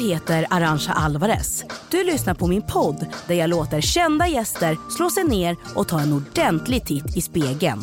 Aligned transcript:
Jag 0.00 0.06
heter 0.06 0.46
Arantxa 0.50 0.92
Alvarez. 0.92 1.64
Du 1.90 2.04
lyssnar 2.04 2.34
på 2.34 2.46
min 2.46 2.62
podd 2.62 3.06
där 3.26 3.34
jag 3.34 3.50
låter 3.50 3.80
kända 3.80 4.28
gäster 4.28 4.76
slå 4.96 5.10
sig 5.10 5.24
ner 5.24 5.56
och 5.74 5.88
ta 5.88 6.00
en 6.00 6.12
ordentlig 6.12 6.84
titt 6.84 7.16
i 7.16 7.20
spegeln. 7.20 7.82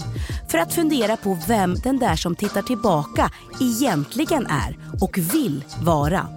För 0.50 0.58
att 0.58 0.74
fundera 0.74 1.18
på 1.18 1.38
vem 1.48 1.76
den 1.76 2.00
där 2.00 2.16
som 2.16 2.36
tittar 2.36 2.62
tillbaka 2.62 3.32
egentligen 3.62 4.48
är 4.48 4.78
och 5.02 5.18
vill 5.18 5.64
vara. 5.82 6.28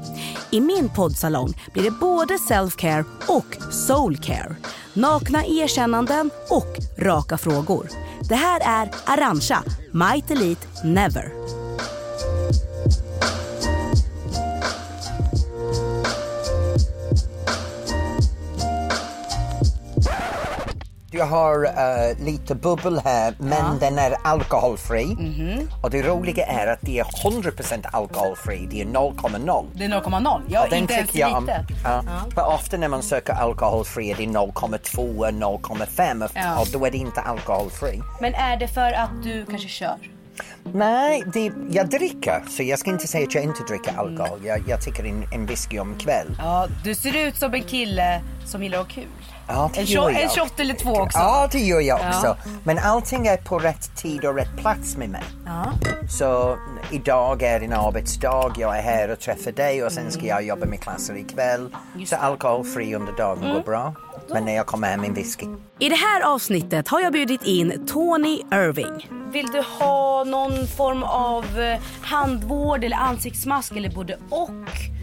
I 0.51 0.61
min 0.61 0.89
poddsalong 0.89 1.53
blir 1.73 1.83
det 1.83 1.91
både 1.91 2.35
self-care 2.35 3.05
och 3.27 3.57
soul-care. 3.71 4.55
Nakna 4.93 5.45
erkännanden 5.47 6.31
och 6.51 6.77
raka 6.99 7.39
frågor. 7.39 7.89
Det 8.29 8.35
här 8.35 8.61
är 8.65 8.91
Arantxa, 9.05 9.63
Might 9.93 10.31
Elite 10.31 10.67
Never. 10.85 11.60
Jag 21.13 21.27
har 21.27 21.65
uh, 21.65 22.25
lite 22.25 22.55
bubbel 22.55 23.01
här 23.05 23.35
men 23.39 23.79
den 23.79 23.99
är 23.99 24.15
alkoholfri. 24.25 25.05
Mhm. 25.07 25.69
Och 25.83 25.91
det 25.91 26.03
roliga 26.03 26.47
är 26.47 26.67
att 26.67 26.79
det 26.83 26.99
är 26.99 27.05
100% 27.05 27.85
alkoholfri. 27.93 28.69
Det 28.71 28.81
är 28.81 28.85
0,0. 28.85 29.67
Det 29.75 29.85
är 29.85 29.89
0,0. 29.89 30.43
Ja, 30.49 30.67
Och 30.67 30.73
inte 30.77 30.95
ens 30.95 31.15
jag 31.15 31.41
lite. 31.43 31.65
Ja. 31.85 32.03
För 32.35 32.47
ofta 32.55 32.77
när 32.77 32.89
man 32.89 33.03
söker 33.03 33.33
alkoholfri 33.33 34.11
är 34.11 34.17
det 34.17 34.23
0,2, 34.27 35.31
0,5 35.31 36.25
och- 36.25 36.31
Ja. 36.35 36.61
och 36.61 36.67
då 36.73 36.87
är 36.87 36.91
det 36.91 36.99
inte 36.99 37.21
alkoholfri. 37.21 38.03
Men 38.21 38.35
är 38.35 38.57
det 38.57 38.69
för 38.69 38.93
att 38.93 39.23
du 39.23 39.47
kanske 39.47 39.69
kör? 39.69 39.97
Nej, 40.73 41.25
det, 41.33 41.53
jag 41.71 41.89
dricker 41.89 42.43
så 42.49 42.63
jag 42.63 42.79
ska 42.79 42.91
inte 42.91 43.07
säga 43.07 43.27
att 43.27 43.35
jag 43.35 43.45
inte 43.45 43.63
dricker 43.69 43.99
alkohol. 43.99 44.41
Jag, 44.45 44.63
jag 44.69 44.83
tycker 44.85 45.05
en, 45.05 45.25
en 45.35 45.47
whisky 45.47 45.79
om 45.79 45.99
kväll. 45.99 46.27
Ja, 46.39 46.67
du 46.85 46.95
ser 46.95 47.17
ut 47.27 47.37
som 47.37 47.55
en 47.55 47.63
kille 47.63 48.21
som 48.47 48.63
gillar 48.63 48.79
att 48.81 48.87
ha 48.87 48.95
kul. 48.95 49.07
Ja, 49.49 49.71
En 49.75 49.87
shot, 49.87 50.11
en 50.11 50.29
shot 50.29 50.61
eller 50.61 50.75
två 50.75 50.93
också. 50.93 51.19
Ja, 51.19 51.49
det 51.53 51.59
gör 51.59 51.81
jag 51.81 52.01
Ja. 52.01 52.09
också. 52.09 52.37
Men 52.65 52.79
allting 52.79 53.27
är 53.27 53.37
på 53.37 53.59
rätt 53.59 53.97
tid 53.97 54.25
och 54.25 54.35
rätt 54.35 54.57
plats 54.57 54.97
med 54.97 55.09
mig. 55.11 55.23
Ja. 55.47 55.73
Så 56.11 56.57
idag 56.91 57.43
är 57.43 57.61
en 57.61 57.73
arbetsdag, 57.73 58.53
jag 58.59 58.79
är 58.79 58.83
här 58.83 59.11
och 59.11 59.21
träffar 59.21 59.53
dig 59.53 59.85
och 59.85 59.93
sen 59.93 60.11
ska 60.13 60.27
jag 60.27 60.43
jobba 60.45 60.67
med 60.67 60.81
klasser 60.81 61.15
ikväll. 61.17 61.77
Så 62.07 62.17
alkoholfri 62.17 62.95
under 62.95 63.13
dagen 63.13 63.39
Mm. 63.45 63.55
går 63.55 63.63
bra. 63.63 63.95
Men 64.33 64.45
när 64.45 64.55
jag 64.57 64.67
kommer 64.67 64.89
hem 64.91 65.05
en 65.05 65.15
whisky. 65.15 65.47
I 65.79 65.89
det 65.89 65.95
här 65.97 66.23
avsnittet 66.35 66.89
har 66.89 67.01
jag 67.01 67.13
bjudit 67.13 67.43
in 67.43 67.87
Tony 67.93 68.41
Irving. 68.53 69.09
Vill 69.33 69.47
du 69.47 69.61
ha 69.61 70.25
någon 70.25 70.67
form 70.67 71.03
av 71.03 71.61
eh, 71.61 71.81
handvård 72.03 72.85
eller 72.85 72.97
ansiktsmask 72.97 73.73
eller 73.73 73.91
både 73.91 74.19
och? 74.29 74.51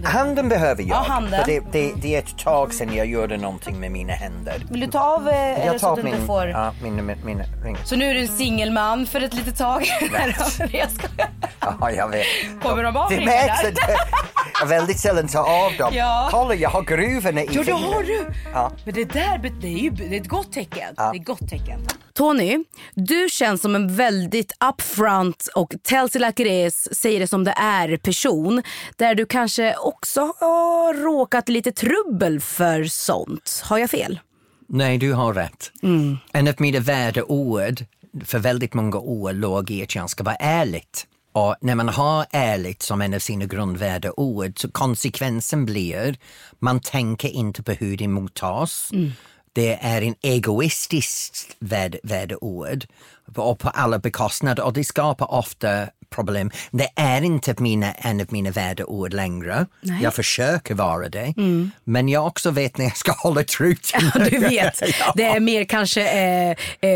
Handen 0.04 0.50
behöver 0.50 0.84
jag. 0.84 0.90
Ja, 0.90 1.06
handen. 1.08 1.46
För 1.46 1.52
det, 1.52 1.64
det, 1.72 1.94
det 2.02 2.16
är 2.16 2.20
ett 2.20 2.38
tag 2.38 2.74
sedan 2.74 2.96
jag 2.96 3.06
gjorde 3.06 3.38
någonting 3.38 3.80
med 3.80 3.92
mina 3.92 4.14
händer. 4.14 4.64
Vill 4.70 4.80
du 4.80 4.88
ta 4.88 5.00
av 5.00 5.30
eh, 5.30 5.78
så 5.78 5.88
att 5.88 5.96
du 5.96 6.04
min, 6.04 6.14
inte 6.14 6.26
får... 6.26 6.48
ja, 6.48 6.74
mina, 6.84 7.02
mina, 7.02 7.26
mina 7.26 7.44
ringar. 7.64 7.82
Så 7.86 7.96
nu 7.96 8.06
är 8.06 8.14
du 8.14 8.20
en 8.20 8.28
singelman 8.28 9.06
för 9.06 9.22
ett 9.22 9.34
litet 9.34 9.58
tag? 9.58 9.86
jag 10.72 10.92
skojar. 10.92 11.30
Ja, 11.80 11.92
jag 11.92 12.10
vet. 12.10 12.26
Kommer 12.62 12.84
de 12.84 12.98
av 12.98 13.10
Det 13.10 13.26
märks 13.26 13.64
att 13.64 13.90
jag 14.60 14.68
väldigt 14.68 15.00
sällan 15.00 15.28
tar 15.28 15.66
av 15.66 15.72
dem. 15.78 15.92
Ja. 15.94 16.28
Kolla, 16.32 16.56
jag 16.56 16.70
har 16.70 16.82
gruvorna 16.82 17.42
i 17.42 17.48
Jo, 17.52 17.64
det 17.64 17.72
har 17.72 18.04
du. 18.04 18.26
Ja. 18.54 18.72
Men 18.86 18.94
det 18.94 19.04
där 19.04 19.52
det 19.62 19.68
är 19.68 19.78
ju 19.78 19.90
det 19.90 20.16
är 20.16 20.22
ett 20.22 20.28
gott 20.28 20.54
tecken. 20.54 20.94
Ja. 20.98 21.10
Det 21.12 21.18
är 21.18 21.22
ett 21.22 21.28
gott 21.28 21.50
tecken. 21.50 21.80
Tony, 22.14 22.64
du 22.94 23.28
känns 23.32 23.62
som 23.62 23.76
en 23.76 23.96
väldigt 23.96 24.17
upfront 24.70 25.48
och 25.56 25.74
tells 25.84 26.16
it 26.16 26.22
like 26.22 26.44
it 26.44 26.74
is, 26.74 26.88
säger 26.92 27.20
det 27.20 27.28
som 27.28 27.44
det 27.44 27.54
är 27.58 27.98
person. 27.98 28.64
Där 28.96 29.16
du 29.16 29.26
kanske 29.26 29.76
också 29.76 30.22
har 30.22 30.94
råkat 30.94 31.50
lite 31.50 31.72
trubbel 31.72 32.40
för 32.40 32.84
sånt. 32.84 33.62
Har 33.66 33.78
jag 33.78 33.90
fel? 33.90 34.20
Nej, 34.70 34.98
du 34.98 35.14
har 35.14 35.34
rätt. 35.34 35.72
Mm. 35.84 36.18
En 36.34 36.48
av 36.48 36.54
mina 36.58 36.80
värdeord 36.80 37.86
för 38.26 38.40
väldigt 38.40 38.74
många 38.74 38.98
år 38.98 39.34
låg 39.34 39.72
i 39.72 39.84
att 39.84 39.96
jag 39.96 40.10
ska 40.10 40.24
vara 40.24 40.36
ärligt. 40.36 41.08
Och 41.32 41.56
när 41.62 41.76
man 41.76 41.90
har 41.90 42.26
ärligt 42.32 42.82
som 42.82 43.02
en 43.02 43.14
av 43.14 43.20
sina 43.20 43.46
grundvärdeord 43.46 44.60
så 44.60 44.72
konsekvensen 44.72 45.66
blir 45.66 46.18
man 46.60 46.80
tänker 46.80 47.28
inte 47.28 47.64
på 47.64 47.72
hur 47.72 47.98
det 47.98 48.08
mottas. 48.08 48.90
Mm. 48.94 49.12
Det 49.58 49.78
är 49.82 50.02
en 50.02 50.16
egoistiskt 50.22 51.56
värde, 51.60 52.00
värdeord. 52.04 52.86
Och 53.36 53.60
på 53.60 53.70
alla 53.70 54.00
bekostnader 54.00 54.64
och 54.64 54.74
det 54.74 54.84
skapar 54.84 55.32
ofta 55.32 55.90
problem. 56.10 56.52
Det 56.72 56.88
är 56.96 57.22
inte 57.22 57.56
mina, 57.58 57.94
en 57.94 58.22
av 58.22 58.28
mina 58.30 58.52
värdeord 58.52 59.14
längre. 59.14 59.66
Nej. 59.82 60.00
Jag 60.04 60.14
försöker 60.14 60.74
vara 60.76 61.10
det. 61.10 61.34
Men 61.84 62.10
jag 62.10 62.28
också 62.28 62.52
vet 62.52 62.78
när 62.78 62.86
jag 62.86 62.98
ska 62.98 63.12
hålla 63.12 63.44
truten. 63.44 64.02
Du 64.30 64.38
vet, 64.38 64.82
Ja. 65.00 65.14
det 65.16 65.24
är 65.24 65.40
mer 65.40 65.64
kanske 65.64 66.02
eh, 66.02 66.50
eh, 66.82 66.96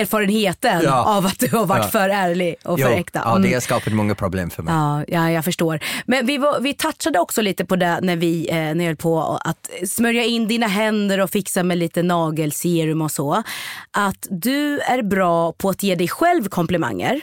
erfarenheten 0.00 0.80
Ja. 0.84 1.04
av 1.16 1.26
att 1.26 1.38
du 1.38 1.56
har 1.56 1.66
varit 1.66 1.84
Ja. 1.84 1.90
för 1.90 2.08
ärlig 2.08 2.54
och 2.64 2.80
för 2.80 2.90
Jo, 2.90 2.96
äkta. 2.98 3.22
Ja, 3.24 3.30
det 3.30 3.36
Mm. 3.38 3.52
har 3.52 3.60
skapat 3.60 3.92
många 3.92 4.14
problem 4.14 4.50
för 4.50 4.62
mig. 4.62 4.74
Ja, 4.74 5.04
ja, 5.08 5.30
jag 5.30 5.44
förstår. 5.44 5.80
Men 6.06 6.26
vi, 6.26 6.38
var, 6.38 6.60
vi 6.60 6.74
touchade 6.74 7.18
också 7.18 7.42
lite 7.42 7.64
på 7.64 7.76
det 7.76 7.98
när 8.02 8.16
vi 8.16 8.48
eh, 8.50 8.54
när 8.56 8.74
jag 8.78 8.84
höll 8.84 8.96
på 8.96 9.40
att 9.44 9.70
smörja 9.88 10.24
in 10.24 10.48
dina 10.48 10.66
händer 10.66 11.20
och 11.20 11.30
fixa 11.30 11.62
med 11.62 11.78
lite 11.78 12.02
nagelserum 12.02 13.02
och 13.02 13.10
så. 13.10 13.42
Att 13.90 14.26
du 14.30 14.80
är 14.80 15.02
bra 15.02 15.52
på 15.52 15.68
att 15.68 15.82
ge 15.82 15.94
dig 15.94 16.08
själv 16.08 16.48
komplimanger. 16.48 17.20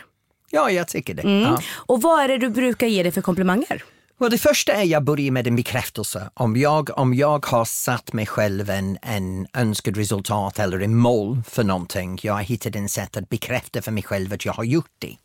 Ja, 0.52 0.72
jag 0.72 0.88
tycker 0.88 1.14
det. 1.14 1.22
Mm. 1.22 1.42
Ja. 1.42 1.62
Och 1.74 2.02
vad 2.02 2.24
är 2.24 2.28
det 2.28 2.38
du 2.38 2.50
brukar 2.50 2.88
ge 2.88 3.04
dig 3.04 3.12
för 3.12 3.22
komplimanger? 3.22 3.84
Well, 4.22 4.32
det 4.32 4.38
första 4.38 4.74
är 4.74 4.84
jag 4.84 5.04
börjar 5.04 5.32
med 5.32 5.48
en 5.48 5.56
bekräftelse. 5.56 6.30
Om 6.34 6.58
jag, 6.58 6.98
om 6.98 7.14
jag 7.14 7.46
har 7.46 7.66
satt 7.66 8.14
mig 8.14 8.26
själv 8.26 8.70
en, 8.70 8.98
en 9.02 9.48
önskad 9.54 9.98
resultat 9.98 10.60
eller 10.60 10.80
en 10.80 10.96
mål 10.96 11.42
för 11.48 11.64
någonting, 11.64 12.20
jag 12.22 12.34
har 12.34 12.42
hittat 12.42 12.76
en 12.76 12.90
sätt 12.90 13.18
att 13.18 13.30
bekräfta 13.30 13.82
för 13.82 13.92
mig 13.92 14.04
själv 14.04 14.34
att 14.34 14.46
jag 14.46 14.54
har 14.54 14.64
gjort 14.64 14.92
det. 15.00 15.16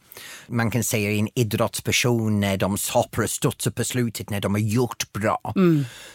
Man 0.47 0.71
kan 0.71 0.85
säga 0.85 1.11
en 1.11 1.29
idrottsperson 1.35 2.41
när 2.41 2.57
de 2.57 2.77
hoppar 2.93 3.23
och 3.23 3.31
studsar 3.31 3.71
på 3.71 3.85
slutet 3.85 4.31
när 4.31 4.41
de 4.41 4.55
har 4.55 4.61
gjort 4.61 5.13
bra. 5.13 5.55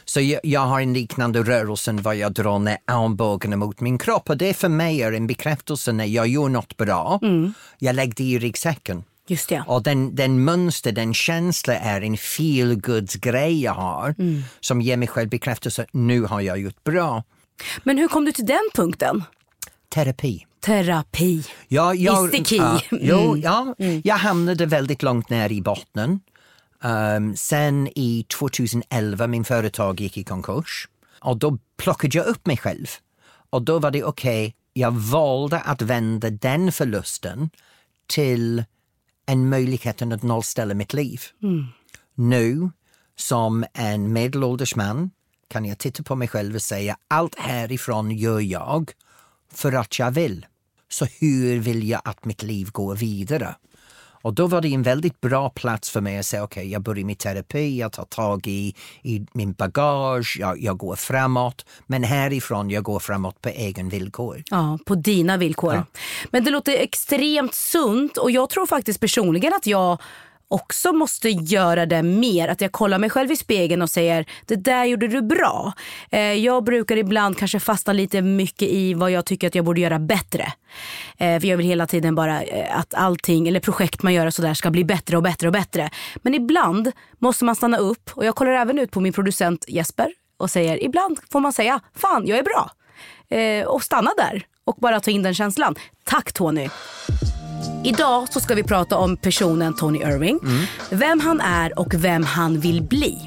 Så 0.05 0.21
jag, 0.21 0.39
jag 0.43 0.61
har 0.61 0.81
en 0.81 0.93
liknande 0.93 1.43
rörelse 1.43 1.91
var 1.91 2.13
jag 2.13 2.33
drar 2.33 2.59
ner 2.59 2.77
armbågarna 2.85 3.55
mot 3.55 3.79
min 3.79 3.97
kropp 3.97 4.29
och 4.29 4.37
det 4.37 4.53
för 4.53 4.69
mig 4.69 5.01
är 5.01 5.11
en 5.11 5.27
bekräftelse 5.27 5.91
när 5.91 6.05
jag 6.05 6.27
gör 6.27 6.49
något 6.49 6.77
bra. 6.77 7.19
Jag 7.77 7.95
lägger 7.95 8.13
det 8.15 8.23
i 8.23 8.39
ryggsäcken. 8.39 9.03
Just 9.27 9.49
det. 9.49 9.63
Och 9.67 9.83
den, 9.83 10.15
den 10.15 10.43
mönster, 10.43 10.91
den 10.91 11.13
känsla 11.13 11.75
är 11.75 12.01
en 12.01 12.17
feel 12.17 12.81
grej 13.21 13.61
jag 13.61 13.73
har 13.73 14.15
som 14.59 14.81
ger 14.81 14.97
mig 14.97 15.07
själv 15.07 15.29
bekräftelse, 15.29 15.85
nu 15.91 16.21
har 16.21 16.41
jag 16.41 16.59
gjort 16.59 16.83
bra. 16.83 17.23
Men 17.83 17.97
hur 17.97 18.07
kom 18.07 18.25
du 18.25 18.31
till 18.31 18.45
den 18.45 18.69
punkten? 18.73 19.23
Terapi. 19.93 20.45
Terapi. 20.59 21.43
Ja, 21.67 21.93
jag, 21.93 22.25
Is 22.25 22.31
the 22.31 22.45
key. 22.45 22.57
Ja, 22.57 22.79
jo, 22.91 23.19
Mm. 23.31 23.41
ja, 23.41 23.75
jag 24.03 24.15
hamnade 24.15 24.65
väldigt 24.65 25.03
långt 25.03 25.29
ner 25.29 25.51
i 25.51 25.61
botten. 25.61 26.19
Um, 26.83 27.35
sen 27.35 27.87
i 27.95 28.25
2011 28.39 29.27
min 29.27 29.43
företag 29.43 29.99
gick 30.01 30.17
i 30.17 30.23
konkurs 30.23 30.87
och 31.19 31.37
då 31.37 31.57
plockade 31.77 32.17
jag 32.17 32.27
upp 32.27 32.45
mig 32.45 32.57
själv. 32.57 32.87
Och 33.49 33.61
då 33.61 33.79
var 33.79 33.91
det 33.91 34.03
okej, 34.03 34.55
jag 34.73 34.91
valde 34.91 35.59
att 35.59 35.81
vända 35.81 36.29
den 36.29 36.71
förlusten 36.71 37.49
till 38.07 38.63
en 39.25 39.49
möjlighet 39.49 40.01
att 40.01 40.23
nollställa 40.23 40.73
mitt 40.73 40.93
liv. 40.93 41.21
Nu 42.15 42.69
som 43.15 43.65
en 43.73 44.13
medelålders 44.13 44.75
man 44.75 45.11
kan 45.47 45.65
jag 45.65 45.77
titta 45.77 46.03
på 46.03 46.15
mig 46.15 46.27
själv 46.27 46.55
och 46.55 46.61
säga 46.61 46.97
allt 47.07 47.35
härifrån 47.39 48.11
gör 48.11 48.39
jag 48.39 48.91
för 49.53 49.73
att 49.73 49.99
jag 49.99 50.11
vill. 50.11 50.45
Så 50.89 51.05
hur 51.05 51.59
vill 51.59 51.89
jag 51.89 52.01
att 52.03 52.25
mitt 52.25 52.43
liv 52.43 52.69
går 52.71 52.95
vidare? 52.95 53.55
Och 54.23 54.33
då 54.33 54.47
var 54.47 54.61
det 54.61 54.73
en 54.73 54.83
väldigt 54.83 55.21
bra 55.21 55.49
plats 55.49 55.89
för 55.89 56.01
mig 56.01 56.17
att 56.17 56.25
säga 56.25 56.43
okej, 56.43 56.71
jag 56.71 56.81
börjar 56.81 57.05
med 57.05 57.17
terapi, 57.17 57.79
jag 57.79 57.91
tar 57.91 58.05
tag 58.05 58.47
i, 58.47 58.75
i 59.01 59.25
min 59.33 59.53
bagage, 59.53 60.37
jag, 60.39 60.61
jag 60.61 60.77
går 60.77 60.95
framåt. 60.95 61.65
Men 61.87 62.03
härifrån 62.03 62.69
jag 62.69 62.83
går 62.83 62.99
framåt 62.99 63.41
på 63.41 63.49
egen 63.49 63.89
villkor. 63.89 64.43
Ja, 64.49 64.79
på 64.85 64.95
dina 64.95 65.37
villkor. 65.37 65.85
Men 66.31 66.43
det 66.43 66.51
låter 66.51 66.71
extremt 66.71 67.53
sunt 67.53 68.17
och 68.17 68.31
jag 68.31 68.49
tror 68.49 68.65
faktiskt 68.65 68.99
personligen 68.99 69.53
att 69.53 69.65
jag 69.65 69.97
också 70.51 70.93
måste 70.93 71.29
göra 71.29 71.85
det 71.85 72.03
mer. 72.03 72.47
Att 72.47 72.61
jag 72.61 72.71
kollar 72.71 72.97
mig 72.97 73.09
själv 73.09 73.31
i 73.31 73.35
spegeln 73.35 73.81
och 73.81 73.89
säger 73.89 74.25
det 74.45 74.55
där 74.55 74.85
gjorde 74.85 75.07
du 75.07 75.21
bra. 75.21 75.73
Eh, 76.11 76.19
jag 76.19 76.63
brukar 76.63 76.97
ibland 76.97 77.37
kanske 77.37 77.59
fastna 77.59 77.93
lite 77.93 78.21
mycket 78.21 78.69
i 78.69 78.93
vad 78.93 79.11
jag 79.11 79.25
tycker 79.25 79.47
att 79.47 79.55
jag 79.55 79.65
borde 79.65 79.81
göra 79.81 79.99
bättre. 79.99 80.53
Eh, 81.17 81.39
för 81.39 81.47
jag 81.47 81.57
vill 81.57 81.65
hela 81.65 81.87
tiden 81.87 82.15
bara 82.15 82.41
eh, 82.43 82.79
att 82.79 82.93
allting 82.93 83.47
eller 83.47 83.59
projekt 83.59 84.03
man 84.03 84.13
gör 84.13 84.25
och 84.25 84.33
sådär 84.33 84.53
ska 84.53 84.69
bli 84.69 84.83
bättre 84.83 85.17
och 85.17 85.23
bättre 85.23 85.47
och 85.47 85.53
bättre. 85.53 85.89
Men 86.15 86.33
ibland 86.33 86.91
måste 87.19 87.45
man 87.45 87.55
stanna 87.55 87.77
upp 87.77 88.09
och 88.13 88.25
jag 88.25 88.35
kollar 88.35 88.51
även 88.51 88.79
ut 88.79 88.91
på 88.91 88.99
min 88.99 89.13
producent 89.13 89.65
Jesper 89.67 90.13
och 90.37 90.49
säger 90.49 90.83
ibland 90.83 91.19
får 91.31 91.39
man 91.39 91.53
säga 91.53 91.79
fan 91.95 92.27
jag 92.27 92.37
är 92.37 92.43
bra. 92.43 92.71
Eh, 93.37 93.67
och 93.67 93.83
stanna 93.83 94.11
där 94.17 94.45
och 94.63 94.75
bara 94.75 94.99
ta 94.99 95.11
in 95.11 95.23
den 95.23 95.33
känslan. 95.33 95.75
Tack 96.03 96.33
Tony. 96.33 96.69
Idag 97.83 98.27
så 98.33 98.39
ska 98.39 98.55
vi 98.55 98.63
prata 98.63 98.97
om 98.97 99.17
personen 99.17 99.75
Tony 99.75 99.99
Irving. 99.99 100.39
Vem 100.89 101.19
han 101.19 101.41
är 101.41 101.79
och 101.79 101.93
vem 101.93 102.23
han 102.23 102.59
vill 102.59 102.83
bli. 102.83 103.17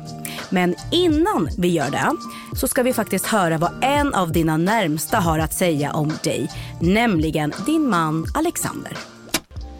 Men 0.50 0.74
innan 0.92 1.48
vi 1.58 1.68
gör 1.68 1.90
det 1.90 2.12
så 2.56 2.68
ska 2.68 2.82
vi 2.82 2.92
faktiskt 2.92 3.26
höra 3.26 3.58
vad 3.58 3.72
en 3.82 4.14
av 4.14 4.32
dina 4.32 4.56
närmsta 4.56 5.18
har 5.18 5.38
att 5.38 5.52
säga 5.52 5.92
om 5.92 6.12
dig. 6.22 6.50
Nämligen 6.80 7.52
din 7.66 7.88
man 7.88 8.26
Alexander. 8.34 8.92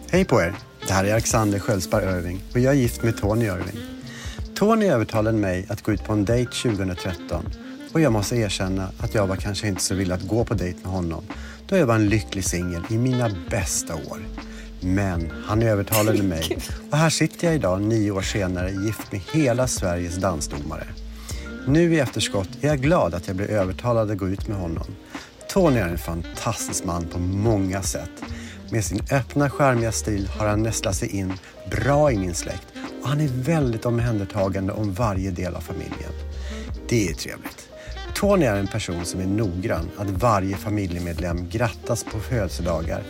Hej 0.09 0.25
på 0.25 0.41
er! 0.41 0.53
Det 0.87 0.93
här 0.93 1.03
är 1.03 1.11
Alexander 1.11 1.59
Sköldspar 1.59 2.17
Irving 2.17 2.41
och 2.53 2.59
jag 2.59 2.73
är 2.73 2.77
gift 2.77 3.03
med 3.03 3.17
Tony 3.17 3.45
Irving. 3.45 3.79
Tony 4.55 4.85
övertalade 4.85 5.37
mig 5.37 5.67
att 5.69 5.81
gå 5.81 5.91
ut 5.91 6.03
på 6.03 6.13
en 6.13 6.25
dejt 6.25 6.51
2013 6.51 7.45
och 7.93 8.01
jag 8.01 8.11
måste 8.11 8.35
erkänna 8.35 8.89
att 8.99 9.13
jag 9.13 9.27
var 9.27 9.35
kanske 9.35 9.67
inte 9.67 9.81
så 9.81 9.95
villig 9.95 10.13
att 10.13 10.27
gå 10.27 10.45
på 10.45 10.53
dejt 10.53 10.79
med 10.83 10.91
honom 10.91 11.23
då 11.67 11.77
jag 11.77 11.85
var 11.85 11.95
en 11.95 12.09
lycklig 12.09 12.45
singel 12.45 12.83
i 12.89 12.97
mina 12.97 13.31
bästa 13.49 13.95
år. 13.95 14.19
Men 14.85 15.31
han 15.45 15.61
övertalade 15.61 16.23
mig 16.23 16.57
och 16.91 16.97
här 16.97 17.09
sitter 17.09 17.47
jag 17.47 17.55
idag 17.55 17.81
nio 17.81 18.11
år 18.11 18.21
senare 18.21 18.71
gift 18.71 19.11
med 19.11 19.21
hela 19.33 19.67
Sveriges 19.67 20.15
dansdomare. 20.15 20.87
Nu 21.67 21.93
i 21.95 21.99
efterskott 21.99 22.49
är 22.61 22.67
jag 22.67 22.81
glad 22.81 23.13
att 23.13 23.27
jag 23.27 23.35
blev 23.35 23.49
övertalad 23.49 24.11
att 24.11 24.17
gå 24.17 24.27
ut 24.27 24.47
med 24.47 24.57
honom. 24.57 24.85
Tony 25.49 25.79
är 25.79 25.87
en 25.87 25.97
fantastisk 25.97 26.85
man 26.85 27.07
på 27.07 27.19
många 27.19 27.81
sätt. 27.81 28.11
Med 28.71 28.85
sin 28.85 29.01
öppna, 29.11 29.49
charmiga 29.49 29.91
stil 29.91 30.27
har 30.27 30.47
han 30.47 30.63
nästlat 30.63 30.95
sig 30.95 31.09
in 31.09 31.33
bra 31.71 32.11
i 32.11 32.17
min 32.17 32.35
släkt 32.35 32.67
och 33.01 33.09
han 33.09 33.21
är 33.21 33.27
väldigt 33.27 33.85
omhändertagande 33.85 34.73
om 34.73 34.93
varje 34.93 35.31
del 35.31 35.55
av 35.55 35.61
familjen. 35.61 36.11
Det 36.89 37.09
är 37.09 37.13
trevligt. 37.13 37.69
Tony 38.15 38.45
är 38.45 38.55
en 38.55 38.67
person 38.67 39.05
som 39.05 39.19
är 39.19 39.25
noggrann 39.25 39.89
att 39.97 40.09
varje 40.09 40.57
familjemedlem 40.57 41.49
grattas 41.49 42.03
på 42.03 42.19
födelsedagar 42.19 43.03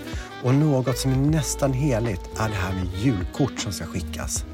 och 0.45 0.56
något 0.56 0.97
som 0.97 1.12
är 1.12 1.18
nästan 1.18 1.74
heligt 1.74 2.21
är 2.38 2.50
det 2.50 2.56
här 2.56 2.74
med 2.74 2.88
julkort 2.95 3.59
som 3.59 3.71
ska 3.71 3.86
skickas. 3.86 4.45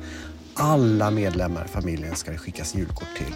Alla 0.53 1.11
medlemmar 1.11 1.65
i 1.65 1.67
familjen 1.67 2.15
ska 2.15 2.31
det 2.31 2.37
skickas 2.37 2.75
julkort 2.75 3.15
till. 3.17 3.35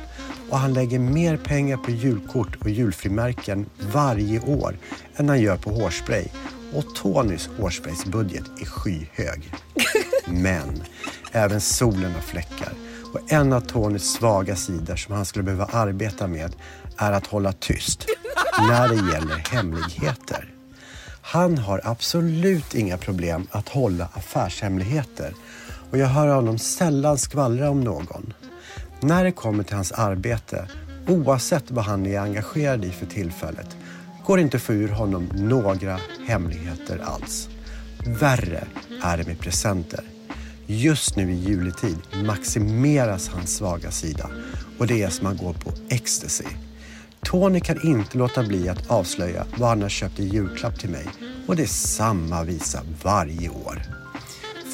Och 0.49 0.57
han 0.57 0.73
lägger 0.73 0.99
mer 0.99 1.37
pengar 1.37 1.77
på 1.77 1.91
julkort 1.91 2.55
och 2.61 2.69
julfrimärken 2.69 3.65
varje 3.93 4.39
år 4.39 4.77
än 5.15 5.29
han 5.29 5.41
gör 5.41 5.57
på 5.57 5.69
hårspray. 5.69 6.25
Och 6.73 6.95
Tonys 6.95 7.49
hårspraysbudget 7.59 8.61
är 8.61 8.65
skyhög. 8.65 9.53
Men 10.25 10.83
även 11.31 11.61
solen 11.61 12.13
har 12.13 12.21
fläckar. 12.21 12.73
Och 13.13 13.31
en 13.31 13.53
av 13.53 13.61
Tonys 13.61 14.13
svaga 14.13 14.55
sidor 14.55 14.95
som 14.95 15.15
han 15.15 15.25
skulle 15.25 15.43
behöva 15.43 15.65
arbeta 15.65 16.27
med 16.27 16.55
är 16.97 17.11
att 17.11 17.27
hålla 17.27 17.51
tyst 17.51 18.05
när 18.69 18.89
det 18.89 19.13
gäller 19.13 19.43
hemligheter. 19.51 20.54
Han 21.27 21.57
har 21.57 21.81
absolut 21.83 22.75
inga 22.75 22.97
problem 22.97 23.47
att 23.51 23.69
hålla 23.69 24.09
affärshemligheter 24.13 25.33
och 25.91 25.97
jag 25.97 26.07
hör 26.07 26.27
honom 26.27 26.57
sällan 26.57 27.17
skvallra 27.17 27.69
om 27.69 27.81
någon. 27.81 28.33
När 28.99 29.23
det 29.23 29.31
kommer 29.31 29.63
till 29.63 29.75
hans 29.75 29.91
arbete, 29.91 30.67
oavsett 31.07 31.71
vad 31.71 31.85
han 31.85 32.05
är 32.05 32.19
engagerad 32.19 32.85
i 32.85 32.91
för 32.91 33.05
tillfället, 33.05 33.77
går 34.25 34.37
det 34.37 34.43
inte 34.43 34.57
att 34.57 34.63
få 34.63 34.73
ur 34.73 34.89
honom 34.89 35.29
några 35.33 35.99
hemligheter 36.27 37.01
alls. 37.03 37.49
Värre 38.05 38.63
är 39.03 39.17
det 39.17 39.27
med 39.27 39.39
presenter. 39.39 40.03
Just 40.65 41.15
nu 41.15 41.31
i 41.31 41.35
juletid 41.35 41.97
maximeras 42.25 43.29
hans 43.29 43.55
svaga 43.55 43.91
sida 43.91 44.29
och 44.79 44.87
det 44.87 45.03
är 45.03 45.09
som 45.09 45.27
att 45.27 45.37
gå 45.37 45.53
på 45.53 45.71
ecstasy. 45.89 46.45
Tony 47.25 47.59
kan 47.59 47.87
inte 47.87 48.17
låta 48.17 48.43
bli 48.43 48.69
att 48.69 48.91
avslöja 48.91 49.45
vad 49.57 49.69
han 49.69 49.81
har 49.81 49.89
köpt 49.89 50.19
i 50.19 50.27
julklapp 50.27 50.79
till 50.79 50.89
mig 50.89 51.05
och 51.47 51.55
det 51.55 51.63
är 51.63 51.67
samma 51.67 52.43
visa 52.43 52.81
varje 53.03 53.49
år. 53.49 53.81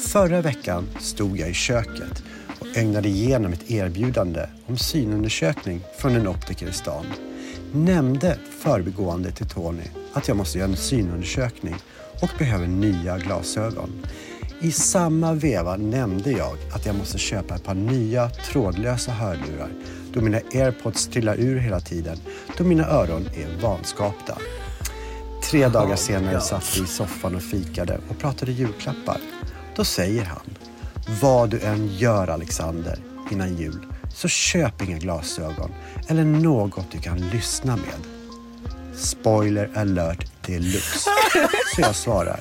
Förra 0.06 0.40
veckan 0.40 0.88
stod 1.00 1.38
jag 1.38 1.50
i 1.50 1.54
köket 1.54 2.22
och 2.60 2.66
ögnade 2.76 3.08
igenom 3.08 3.52
ett 3.52 3.70
erbjudande 3.70 4.46
om 4.66 4.76
synundersökning 4.76 5.80
från 5.98 6.16
en 6.16 6.28
optiker 6.28 6.68
i 6.68 6.72
stan. 6.72 7.06
Nämnde 7.72 8.38
förbigående 8.62 9.30
till 9.30 9.48
Tony 9.48 9.84
att 10.12 10.28
jag 10.28 10.36
måste 10.36 10.58
göra 10.58 10.68
en 10.68 10.76
synundersökning 10.76 11.76
och 12.22 12.30
behöver 12.38 12.66
nya 12.66 13.18
glasögon. 13.18 14.06
I 14.60 14.72
samma 14.72 15.32
veva 15.32 15.76
nämnde 15.76 16.30
jag 16.30 16.56
att 16.74 16.86
jag 16.86 16.94
måste 16.94 17.18
köpa 17.18 17.54
ett 17.54 17.64
par 17.64 17.74
nya 17.74 18.30
trådlösa 18.30 19.12
hörlurar 19.12 19.70
då 20.12 20.20
mina 20.20 20.40
airpods 20.54 21.08
trillar 21.08 21.36
ur 21.40 21.58
hela 21.58 21.80
tiden 21.80 22.18
då 22.58 22.64
mina 22.64 22.86
öron 22.86 23.28
är 23.34 23.62
vanskapta. 23.62 24.38
Tre 25.50 25.68
dagar 25.68 25.96
senare 25.96 26.40
satt 26.40 26.76
vi 26.76 26.82
i 26.82 26.86
soffan 26.86 27.34
och 27.34 27.42
fikade 27.42 28.00
och 28.08 28.18
pratade 28.18 28.52
julklappar. 28.52 29.20
Då 29.76 29.84
säger 29.84 30.24
han, 30.24 30.56
vad 31.20 31.50
du 31.50 31.60
än 31.60 31.86
gör 31.86 32.28
Alexander 32.28 32.98
innan 33.30 33.56
jul 33.56 33.86
så 34.14 34.28
köp 34.28 34.82
inga 34.82 34.98
glasögon 34.98 35.70
eller 36.08 36.24
något 36.24 36.90
du 36.90 36.98
kan 36.98 37.18
lyssna 37.18 37.76
med. 37.76 38.06
Spoiler 38.94 39.70
alert 39.74 40.46
deluxe. 40.46 41.10
Så 41.74 41.80
jag 41.80 41.94
svarar, 41.94 42.40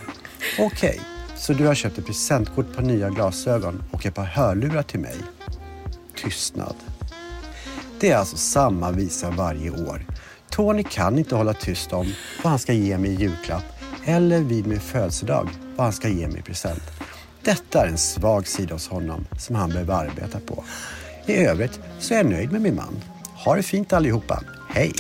okej, 0.60 0.90
okay, 0.90 1.00
så 1.38 1.54
du 1.54 1.68
har 1.68 1.76
köpt 1.76 1.98
ett 1.98 2.06
presentkort 2.06 2.76
på 2.76 2.82
nya 2.82 3.10
glasögon 3.10 3.84
och 3.92 4.06
ett 4.06 4.16
par 4.16 4.26
hörlurar 4.26 4.84
till 4.84 5.00
mig? 5.00 5.16
Tystnad. 6.16 6.76
Det 8.02 8.10
är 8.10 8.18
alltså 8.18 8.38
samma 8.38 8.92
visa 8.92 9.30
varje 9.30 9.70
år. 9.70 10.06
Tony 10.50 10.84
kan 10.84 11.18
inte 11.18 11.36
hålla 11.36 11.54
tyst 11.54 11.94
om 11.94 12.14
vad 12.44 12.50
han 12.50 12.60
ska 12.60 12.74
ge 12.74 12.98
mig 12.98 13.12
i 13.12 13.16
julklapp 13.16 13.64
eller 14.06 14.40
vid 14.40 14.68
min 14.68 14.80
födelsedag 14.80 15.50
vad 15.76 15.86
han 15.86 15.94
ska 15.94 16.08
ge 16.08 16.28
mig 16.28 16.40
i 16.40 16.42
present. 16.42 16.84
Detta 17.44 17.84
är 17.84 17.88
en 17.88 17.98
svag 17.98 18.48
sida 18.48 18.74
hos 18.74 18.88
honom 18.88 19.28
som 19.40 19.56
han 19.56 19.70
behöver 19.70 19.94
arbeta 19.94 20.40
på. 20.40 20.64
I 21.26 21.34
övrigt 21.34 21.80
så 22.00 22.14
är 22.14 22.18
jag 22.18 22.26
nöjd 22.26 22.52
med 22.52 22.62
min 22.62 22.76
man. 22.76 23.04
Ha 23.46 23.56
det 23.56 23.64
fint 23.64 23.94
allihopa. 23.94 24.44
Hej! 24.70 24.94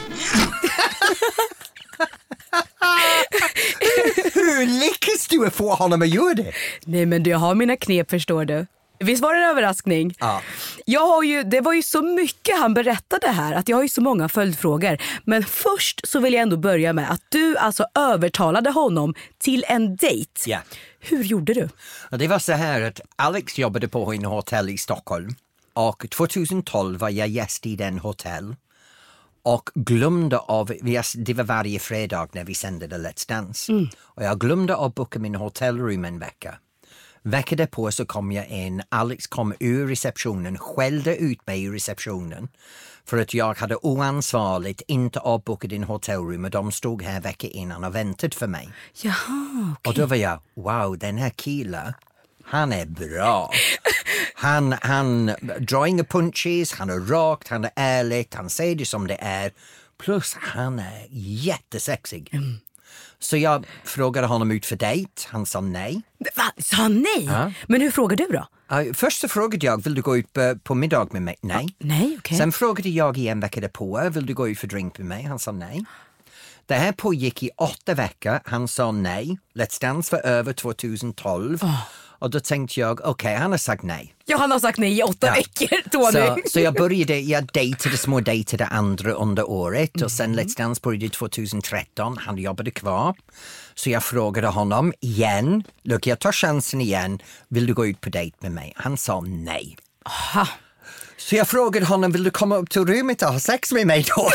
Hur 4.34 4.66
lyckas 4.66 5.28
du 5.30 5.50
få 5.50 5.76
honom 5.76 6.02
att 6.02 6.10
göra 6.10 6.34
det? 6.34 6.52
Nej 6.86 7.06
men 7.06 7.24
jag 7.24 7.38
har 7.38 7.56
mina 7.56 7.76
knep 7.76 8.10
förstår 8.10 8.46
du. 8.46 8.66
Visst 9.02 9.24
var 9.24 9.34
det 9.34 9.40
en 9.40 9.50
överraskning? 9.50 10.16
Ja. 10.20 10.42
Jag 10.86 11.08
har 11.08 11.24
ju, 11.24 11.44
det 11.44 11.62
var 11.62 11.74
ju 11.74 11.82
så 11.82 12.02
mycket 12.02 12.60
han 12.60 12.74
berättade 12.74 13.28
här 13.28 13.54
att 13.54 13.70
jag 13.70 13.78
har 13.78 13.84
ju 13.84 13.90
så 13.90 14.02
många 14.02 14.30
följdfrågor. 14.30 14.98
Men 15.24 15.44
först 15.44 16.08
så 16.08 16.20
vill 16.20 16.34
jag 16.34 16.42
ändå 16.42 16.58
börja 16.58 16.94
med 16.94 17.12
att 17.12 17.22
du 17.30 17.58
alltså 17.58 17.86
övertalade 17.96 18.70
honom 18.70 19.14
till 19.38 19.66
en 19.68 19.96
dejt. 19.96 20.32
Ja. 20.46 20.60
Hur 21.00 21.24
gjorde 21.24 21.54
du? 21.54 21.70
Det 22.18 22.28
var 22.28 22.40
så 22.40 22.52
här 22.52 22.82
att 22.82 23.02
Alex 23.16 23.60
jobbade 23.60 23.88
på 23.88 24.14
en 24.14 24.26
hotell 24.26 24.70
i 24.70 24.78
Stockholm 24.78 25.36
och 25.74 26.10
2012 26.10 27.00
var 27.00 27.10
jag 27.10 27.28
gäst 27.28 27.66
i 27.66 27.76
den 27.76 28.00
hotell 28.00 28.56
och 29.44 29.70
glömde 29.76 30.38
av, 30.38 30.72
det 31.16 31.34
var 31.34 31.44
varje 31.44 31.80
fredag 31.80 32.28
när 32.32 32.44
vi 32.44 32.56
sände 32.56 32.88
Let's 32.88 33.30
Dance, 33.30 33.72
mm. 33.72 33.90
och 33.98 34.24
jag 34.24 34.40
glömde 34.40 34.76
att 34.76 34.96
boka 34.96 35.20
min 35.20 35.36
hotellrum 35.36 36.06
en 36.06 36.20
vecka. 36.20 36.56
Veckan 37.24 37.58
därpå 37.58 37.92
så 37.92 38.06
kom 38.06 38.32
jag 38.32 38.48
in, 38.48 38.82
Alex 38.90 39.28
kom 39.28 39.54
ur 39.60 39.88
receptionen, 39.88 40.58
skällde 40.58 41.16
ut 41.16 41.48
mig 41.48 41.64
i 41.64 41.70
receptionen 41.70 42.48
för 43.06 43.18
att 43.18 43.34
jag 43.34 43.58
hade 43.58 43.76
oansvarigt 43.76 44.82
inte 44.88 45.20
avbokat 45.20 45.70
din 45.70 45.84
hotellrum 45.84 46.46
och 46.46 46.52
de 46.52 46.72
stod 46.72 47.02
här 47.02 47.22
veckan 47.22 47.50
innan 47.50 47.84
och 47.84 47.96
väntade 47.96 48.36
för 48.36 48.48
mig. 48.48 48.70
Jaha, 49.02 49.76
okay. 49.80 49.92
Och 49.92 49.94
då 49.94 50.06
var 50.06 50.16
jag, 50.16 50.40
wow, 50.56 50.98
den 50.98 51.18
här 51.18 51.30
killen, 51.30 51.94
han 52.44 52.74
är 52.74 52.86
bra. 52.86 53.52
Han, 54.36 54.76
han 54.82 55.26
drar 55.60 55.86
inga 55.86 56.04
punches, 56.04 56.74
han 56.74 56.90
är 56.90 57.00
rakt, 57.00 57.48
han 57.48 57.66
är 57.66 57.72
ärlig, 57.76 58.28
han 58.34 58.50
säger 58.50 58.76
det 58.76 58.86
som 58.86 59.08
det 59.08 59.18
är. 59.22 59.52
Plus 59.98 60.36
han 60.40 60.80
är 60.80 61.08
jättesexig. 61.10 62.30
Mm. 62.32 62.58
Så 63.20 63.38
jag 63.38 63.66
frågade 63.84 64.28
honom 64.28 64.52
ut 64.52 64.66
för 64.66 64.76
dejt, 64.76 65.28
han 65.28 65.46
sa 65.46 65.62
nej. 65.62 66.02
Va? 66.36 66.44
Sa 66.58 66.76
han 66.76 66.96
nej? 67.02 67.26
Ja. 67.26 67.52
Men 67.68 67.82
hur 67.82 67.92
frågade 67.92 68.26
du 68.26 68.32
då? 68.32 68.48
Uh, 68.76 68.94
först 68.94 69.20
så 69.20 69.28
frågade 69.28 69.66
jag, 69.66 69.84
vill 69.84 69.96
du 69.96 70.02
gå 70.02 70.18
ut 70.18 70.34
på, 70.34 70.56
på 70.64 70.76
middag 70.76 71.08
med 71.12 71.22
mig? 71.22 71.36
Nej. 71.42 71.64
Uh, 71.64 71.72
nej 71.78 72.18
okay. 72.18 72.38
Sen 72.38 72.52
frågade 72.52 72.90
jag 72.90 73.18
igen 73.18 73.40
veckan 73.40 73.62
därpå, 73.62 74.10
vill 74.10 74.26
du 74.26 74.34
gå 74.34 74.50
ut 74.50 74.60
för 74.60 74.68
drink 74.68 74.98
med 74.98 75.08
mig? 75.08 75.24
Han 75.24 75.40
sa 75.40 75.52
nej. 75.52 75.86
Det 76.66 76.76
här 76.76 76.92
pågick 76.92 77.44
i 77.44 77.50
åtta 77.58 77.94
veckor, 77.94 78.40
han 78.46 78.68
sa 78.68 78.92
nej. 78.92 79.38
Let's 79.54 79.82
Dance 79.82 80.16
var 80.16 80.22
över 80.22 80.54
2012. 80.54 81.64
Oh. 81.64 81.82
Och 82.22 82.30
då 82.30 82.40
tänkte 82.40 82.80
jag, 82.80 83.00
okej, 83.00 83.12
okay, 83.12 83.36
han 83.36 83.52
har 83.52 83.58
sagt 83.58 83.84
nej. 83.84 84.14
Ja, 84.26 84.38
han 84.38 84.52
har 84.52 84.60
sagt 84.60 84.78
nej 84.78 85.00
i 85.00 85.04
åtta 85.04 85.28
ja. 85.28 85.34
veckor, 85.34 85.90
Tony. 85.92 86.42
Så, 86.44 86.50
så 86.50 86.60
jag 86.60 86.74
började, 86.74 87.20
jag 87.20 87.46
dejtade 87.54 87.98
små 87.98 88.20
dejtade 88.20 88.66
andra 88.66 89.12
under 89.12 89.50
året 89.50 89.96
mm. 89.96 90.06
och 90.06 90.12
sen 90.12 90.40
Let's 90.40 90.58
Dance 90.58 90.82
började 90.84 91.10
2013. 91.10 92.18
Han 92.18 92.38
jobbade 92.38 92.72
kvar. 92.72 93.16
Så 93.76 93.90
jag 93.90 94.04
frågade 94.04 94.48
honom 94.48 94.94
igen, 95.00 95.64
look 95.84 96.08
jag 96.08 96.20
tar 96.20 96.32
chansen 96.32 96.82
igen, 96.82 97.20
vill 97.48 97.66
du 97.66 97.74
gå 97.74 97.86
ut 97.86 98.02
på 98.02 98.10
dejt 98.10 98.38
med 98.40 98.52
mig? 98.52 98.74
Han 98.76 98.98
sa 98.98 99.22
nej. 99.22 99.78
Aha. 100.06 100.48
Så 101.28 101.36
jag 101.36 101.48
frågade 101.48 101.86
honom, 101.86 102.12
vill 102.12 102.24
du 102.24 102.32
komma 102.32 102.56
upp 102.56 102.70
till 102.70 102.86
rummet 102.86 103.22
och 103.22 103.28
ha 103.28 103.40
sex 103.40 103.72
med 103.72 103.88
mig 103.88 104.06
då? 104.16 104.30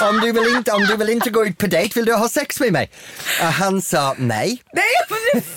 om, 0.06 0.20
du 0.20 0.32
vill 0.32 0.56
inte, 0.56 0.72
om 0.72 0.82
du 0.82 0.96
vill 0.96 1.08
inte 1.08 1.30
gå 1.30 1.46
ut 1.46 1.58
på 1.58 1.66
dejt, 1.66 1.92
vill 1.94 2.04
du 2.04 2.14
ha 2.14 2.28
sex 2.28 2.60
med 2.60 2.72
mig? 2.72 2.90
Och 3.40 3.46
han 3.46 3.82
sa 3.82 4.14
nej. 4.18 4.62
Nej, 4.72 4.84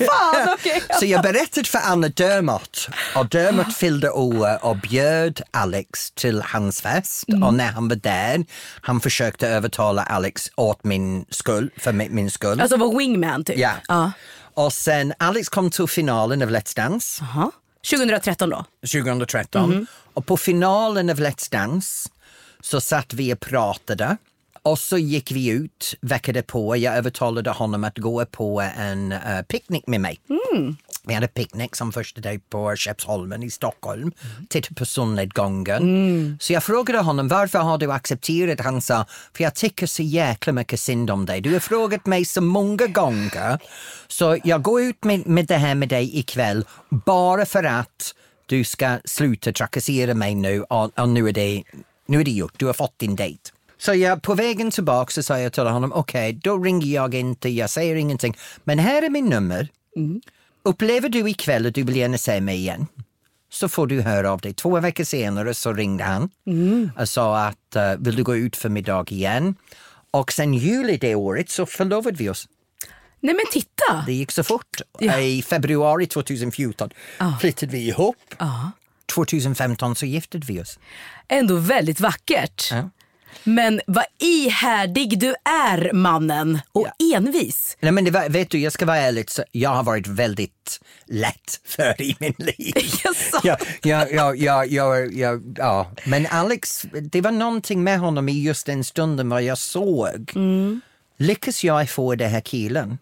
Fan, 0.08 0.50
okej. 0.60 0.84
Så 1.00 1.06
jag 1.06 1.22
berättade 1.22 1.68
för 1.68 1.80
Anna 1.84 2.08
Dermot 2.08 2.90
och 3.16 3.30
Dermot 3.30 3.76
fyllde 3.76 4.10
år 4.10 4.66
och 4.66 4.78
bjöd 4.78 5.42
Alex 5.52 6.12
till 6.12 6.42
hans 6.42 6.82
fest 6.82 7.24
och 7.46 7.54
när 7.54 7.72
han 7.72 7.88
var 7.88 7.96
där 7.96 8.46
han 8.82 9.02
försökte 9.02 9.48
övertala 9.48 10.04
Alex 10.04 10.52
åt 10.56 10.84
min 10.84 11.26
skull, 11.30 11.72
för 11.78 11.92
min, 11.92 12.32
skull. 12.32 12.62
Alltså 12.62 12.78
var 12.78 12.98
wingman 12.98 13.44
typ? 13.44 13.58
ja. 13.58 13.72
ja. 13.88 14.12
Och 14.54 14.74
sen 14.74 15.14
Alex 15.20 15.50
kom 15.50 15.72
till 15.72 15.88
finalen 15.88 16.42
av 16.42 16.50
Let's 16.50 16.76
Dance 16.76 17.24
Aha. 17.24 17.52
2013 17.90 18.50
då? 18.50 18.66
2013 18.82 19.88
och 20.14 20.26
på 20.26 20.38
finalen 20.38 21.10
av 21.10 21.20
Let's 21.20 21.52
Dance 21.52 22.10
så 22.62 22.82
satt 22.82 23.14
vi 23.14 23.34
och 23.34 23.40
pratade 23.40 24.18
och 24.66 24.80
så 24.80 24.98
gick 24.98 25.32
vi 25.32 25.48
ut 25.48 25.96
veckan 26.02 26.44
på. 26.48 26.78
Jag 26.78 26.98
övertalade 26.98 27.50
honom 27.50 27.84
att 27.84 27.98
gå 27.98 28.26
på 28.26 28.62
en 28.78 29.12
uh, 29.12 29.42
picknick 29.48 29.88
med 29.88 30.02
mig. 30.02 30.20
Vi 31.08 31.14
hade 31.14 31.28
picknick 31.28 31.76
som 31.76 31.92
första 31.92 32.22
dag 32.22 32.40
på 32.50 32.76
Skeppsholmen 32.76 33.44
i 33.44 33.52
Stockholm. 33.52 34.12
Tittade 34.50 34.76
på 34.76 34.86
solnedgången. 34.86 36.38
Så 36.40 36.54
jag 36.54 36.64
frågade 36.64 37.00
honom 37.00 37.28
varför 37.28 37.60
har 37.60 37.78
du 37.78 37.92
accepterat? 37.92 38.60
Han 38.60 38.82
sa, 38.82 39.06
för 39.34 39.44
jag 39.44 39.56
tycker 39.56 39.88
så 39.88 40.04
jäkla 40.04 40.54
mycket 40.54 40.80
synd 40.80 41.10
om 41.10 41.26
dig. 41.26 41.42
Du 41.42 41.54
har 41.54 41.60
frågat 41.60 42.06
mig 42.06 42.26
så 42.26 42.42
många 42.42 42.88
gånger. 42.88 43.60
Så 44.08 44.38
jag 44.44 44.62
går 44.62 44.82
ut 44.82 45.04
med, 45.04 45.28
med 45.28 45.46
det 45.46 45.58
här 45.58 45.76
med 45.76 45.90
dig 45.90 46.20
ikväll 46.20 46.66
bara 46.90 47.46
för 47.46 47.64
att 47.64 48.16
du 48.46 48.64
ska 48.64 49.00
sluta 49.06 49.52
trakassera 49.52 50.14
mig 50.14 50.36
nu 50.36 50.62
och, 50.62 51.00
och 51.00 51.10
nu, 51.10 51.30
är 51.30 51.34
det, 51.34 51.64
nu 52.08 52.20
är 52.20 52.24
det 52.24 52.32
gjort. 52.32 52.54
Du 52.58 52.66
har 52.66 52.74
fått 52.74 53.00
din 53.00 53.16
dejt. 53.16 53.55
Så 53.78 53.94
jag, 53.94 54.22
på 54.22 54.34
vägen 54.34 54.72
tillbaka 54.72 55.12
så 55.12 55.24
sa 55.24 55.40
jag 55.40 55.54
till 55.54 55.64
honom, 55.64 55.94
okej, 55.94 56.34
då 56.34 56.58
ringer 56.58 56.96
jag 56.96 57.16
inte, 57.16 57.50
jag 57.50 57.70
säger 57.70 57.96
ingenting. 57.96 58.38
Men 58.64 58.80
här 58.80 59.02
är 59.02 59.10
min 59.10 59.26
nummer. 59.26 59.68
Upplever 60.64 61.10
du 61.10 61.30
ikväll 61.30 61.66
att 61.66 61.74
du 61.74 61.84
vill 61.84 61.96
gärna 61.96 62.18
se 62.18 62.42
mig 62.42 62.56
igen 62.56 62.88
så 63.50 63.70
får 63.70 63.88
du 63.88 64.02
höra 64.02 64.32
av 64.32 64.42
dig. 64.42 64.54
Två 64.54 64.80
veckor 64.80 65.04
senare 65.04 65.54
så 65.54 65.74
ringde 65.74 66.04
han 66.04 66.30
och 66.98 67.10
sa 67.10 67.38
att 67.38 67.76
uh, 67.76 67.82
vill 68.00 68.16
du 68.16 68.24
gå 68.24 68.36
ut 68.36 68.56
för 68.56 68.70
middag 68.70 69.06
igen? 69.12 69.56
Och 70.12 70.32
sen 70.32 70.54
juli 70.54 70.98
det 70.98 71.16
året 71.16 71.50
så 71.50 71.66
förlovade 71.66 72.18
vi 72.18 72.30
oss. 72.30 72.48
Nej 73.20 73.34
men 73.34 73.46
titta! 73.52 74.04
Det 74.06 74.14
gick 74.14 74.32
så 74.32 74.44
fort. 74.44 74.82
Ja. 75.00 75.20
I 75.20 75.42
februari 75.42 76.08
2014 76.08 76.90
flyttade 77.42 77.72
vi 77.72 77.88
ihop. 77.88 78.16
Ja. 78.38 78.72
2015 79.06 79.96
så 79.96 80.06
gifte 80.06 80.38
vi 80.38 80.62
oss. 80.62 80.80
Ändå 81.28 81.56
väldigt 81.56 82.00
vackert. 82.00 82.72
Ja. 82.72 82.90
Men 83.44 83.82
vad 83.88 84.06
ihärdig 84.20 85.20
du 85.20 85.36
är 85.44 85.94
mannen 85.94 86.60
och 86.72 86.88
envis. 87.16 87.78
Nej, 87.80 87.92
men 87.92 88.12
var, 88.12 88.30
vet 88.30 88.50
du, 88.50 88.60
jag 88.60 88.74
ska 88.74 88.86
vara 88.86 88.98
ärlig, 88.98 89.30
så 89.32 89.44
jag 89.52 89.70
har 89.70 89.84
varit 89.84 90.08
väldigt 90.08 90.80
lätt 91.06 91.62
för 91.66 92.02
i 92.02 92.16
min 92.20 92.34
liv. 92.38 92.74
Ja, 93.44 93.58
ja, 93.84 94.08
ja, 94.12 94.36
ja, 94.36 94.66
ja, 94.66 94.98
ja, 94.98 95.40
ja. 95.56 95.92
Men 96.06 96.26
Alex, 96.26 96.86
det 97.02 97.22
var 97.22 97.32
någonting 97.32 97.84
med 97.84 98.00
honom 98.00 98.30
i 98.30 98.44
just 98.44 98.66
den 98.66 98.84
stunden 98.84 99.30
vad 99.30 99.44
jag 99.44 99.58
såg. 99.58 100.34
Lyckas 101.18 101.64
jag 101.64 101.90
få 101.90 102.16
den 102.16 102.30
här 102.30 102.42
killen, 102.42 102.98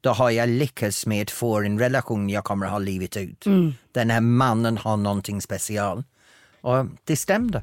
då 0.00 0.10
har 0.10 0.30
jag 0.30 0.48
lyckats 0.48 1.06
med 1.06 1.22
att 1.22 1.30
få 1.30 1.60
en 1.60 1.78
relation 1.78 2.30
jag 2.30 2.44
kommer 2.44 2.66
att 2.66 2.72
ha 2.72 2.78
livet 2.78 3.16
ut. 3.16 3.44
Den 3.92 4.10
här 4.10 4.20
mannen 4.20 4.78
har 4.78 4.96
någonting 4.96 5.40
special. 5.42 6.04
Och 6.60 6.86
det 7.04 7.16
stämde. 7.16 7.62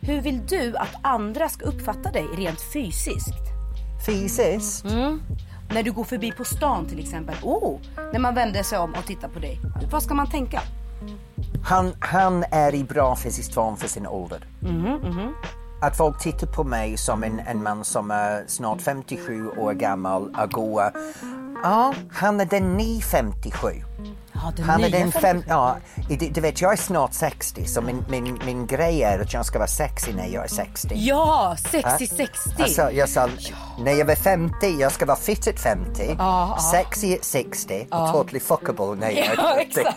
Hur 0.00 0.20
vill 0.20 0.46
du 0.46 0.76
att 0.76 0.94
andra 1.02 1.48
ska 1.48 1.64
uppfatta 1.64 2.10
dig 2.10 2.26
rent 2.36 2.60
fysiskt? 2.72 3.34
Fysiskt? 4.06 4.84
När 5.74 5.82
du 5.82 5.92
går 5.92 6.04
förbi 6.04 6.32
på 6.32 6.44
stan 6.44 6.86
till 6.86 7.00
exempel. 7.00 7.34
Oh, 7.42 7.80
när 8.12 8.18
man 8.18 8.34
vänder 8.34 8.62
sig 8.62 8.78
om 8.78 8.94
och 8.94 9.06
tittar 9.06 9.28
på 9.28 9.38
dig. 9.38 9.60
Vad 9.90 10.02
ska 10.02 10.14
man 10.14 10.30
tänka? 10.30 10.60
Han, 11.64 11.94
han 12.00 12.44
är 12.50 12.74
i 12.74 12.84
bra 12.84 13.16
fysisk 13.16 13.54
form 13.54 13.76
för 13.76 13.88
sin 13.88 14.06
ålder. 14.06 14.46
Att 15.82 15.96
folk 15.96 16.18
tittar 16.18 16.46
på 16.46 16.64
mig 16.64 16.96
som 16.96 17.24
en, 17.24 17.40
en 17.40 17.62
man 17.62 17.84
som 17.84 18.10
är 18.10 18.44
snart 18.46 18.80
57 18.80 19.48
år 19.48 19.72
gammal 19.72 20.22
och 20.42 20.50
går... 20.50 20.82
Ja, 21.62 21.94
han 22.12 22.40
är 22.40 22.44
den 22.44 22.76
ny 22.76 23.00
57. 23.00 23.68
Ja, 24.44 24.52
den 24.56 24.64
Han 24.64 24.84
är 24.84 24.90
nya 24.90 24.98
den 24.98 25.12
fem- 25.12 25.42
ja, 25.48 25.76
du, 26.30 26.40
vet, 26.40 26.60
jag 26.60 26.72
är 26.72 26.76
snart 26.76 27.14
60 27.14 27.64
så 27.64 27.80
min, 27.80 28.04
min, 28.08 28.38
min 28.46 28.66
grej 28.66 29.02
är 29.02 29.18
att 29.18 29.32
jag 29.34 29.46
ska 29.46 29.58
vara 29.58 29.68
sexy 29.68 30.12
när 30.12 30.26
jag 30.26 30.44
är 30.44 30.48
60. 30.48 30.88
Ja, 30.94 31.56
60-60. 31.72 32.28
Alltså, 32.62 32.90
jag 32.90 33.08
sa, 33.08 33.28
när 33.78 33.92
jag 33.92 34.04
var 34.06 34.14
50, 34.14 34.66
jag 34.80 34.92
ska 34.92 35.06
vara 35.06 35.16
fit 35.16 35.48
at 35.48 35.60
50, 35.60 36.06
Ja, 36.08 36.14
ja. 36.18 36.58
sexy 36.72 37.14
at 37.14 37.24
60 37.24 37.86
och 37.90 38.12
totally 38.12 38.40
fuckable 38.40 38.94
när 39.00 39.10
jag 39.10 39.18
är 39.18 39.30
70. 39.30 39.36
Ja, 39.38 39.56
exakt. 39.60 39.96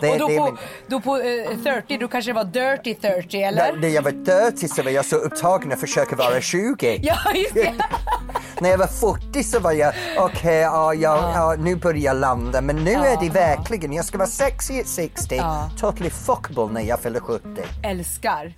Det- 0.00 0.08
och 0.10 0.18
då 0.18 0.28
det 0.28 0.36
på, 0.38 0.44
min- 0.44 0.56
då 0.86 1.00
på 1.00 1.16
eh, 1.16 1.58
30, 1.64 1.96
då 1.98 2.08
kanske 2.08 2.30
det 2.30 2.34
var 2.34 2.44
dirty 2.44 2.94
30 2.94 3.38
När, 3.40 3.48
eller? 3.48 3.76
när 3.80 3.88
jag 3.88 4.02
var 4.02 4.24
30 4.50 4.68
så 4.68 4.82
var 4.82 4.90
jag 4.90 5.04
så 5.04 5.16
upptagen 5.16 5.72
att 5.72 5.80
försöka 5.80 6.16
vara 6.16 6.40
20. 6.40 6.98
Ja, 7.02 7.16
just 7.34 7.54
det. 7.54 7.74
När 8.60 8.70
jag 8.70 8.78
var 8.78 8.86
40 8.86 9.42
så 9.44 9.58
var 9.58 9.72
jag, 9.72 9.92
okej, 10.18 10.54
ja, 10.56 10.94
ja, 10.94 11.32
ja, 11.34 11.54
nu 11.58 11.76
börjar 11.76 12.00
jag 12.04 12.16
landa. 12.16 12.60
Men 12.60 12.76
nu 12.76 12.92
är 12.92 13.20
det 13.20 13.30
verkligen, 13.30 13.92
jag 13.92 14.04
ska 14.04 14.18
vara 14.18 14.28
sexy 14.28 14.80
at 14.80 14.86
60, 14.86 15.36
Ja. 15.36 15.70
totally 15.80 16.10
fuckable 16.10 16.66
när 16.72 16.80
jag 16.82 17.00
fyller 17.00 17.20
70. 17.20 17.42
Älskar. 17.84 18.52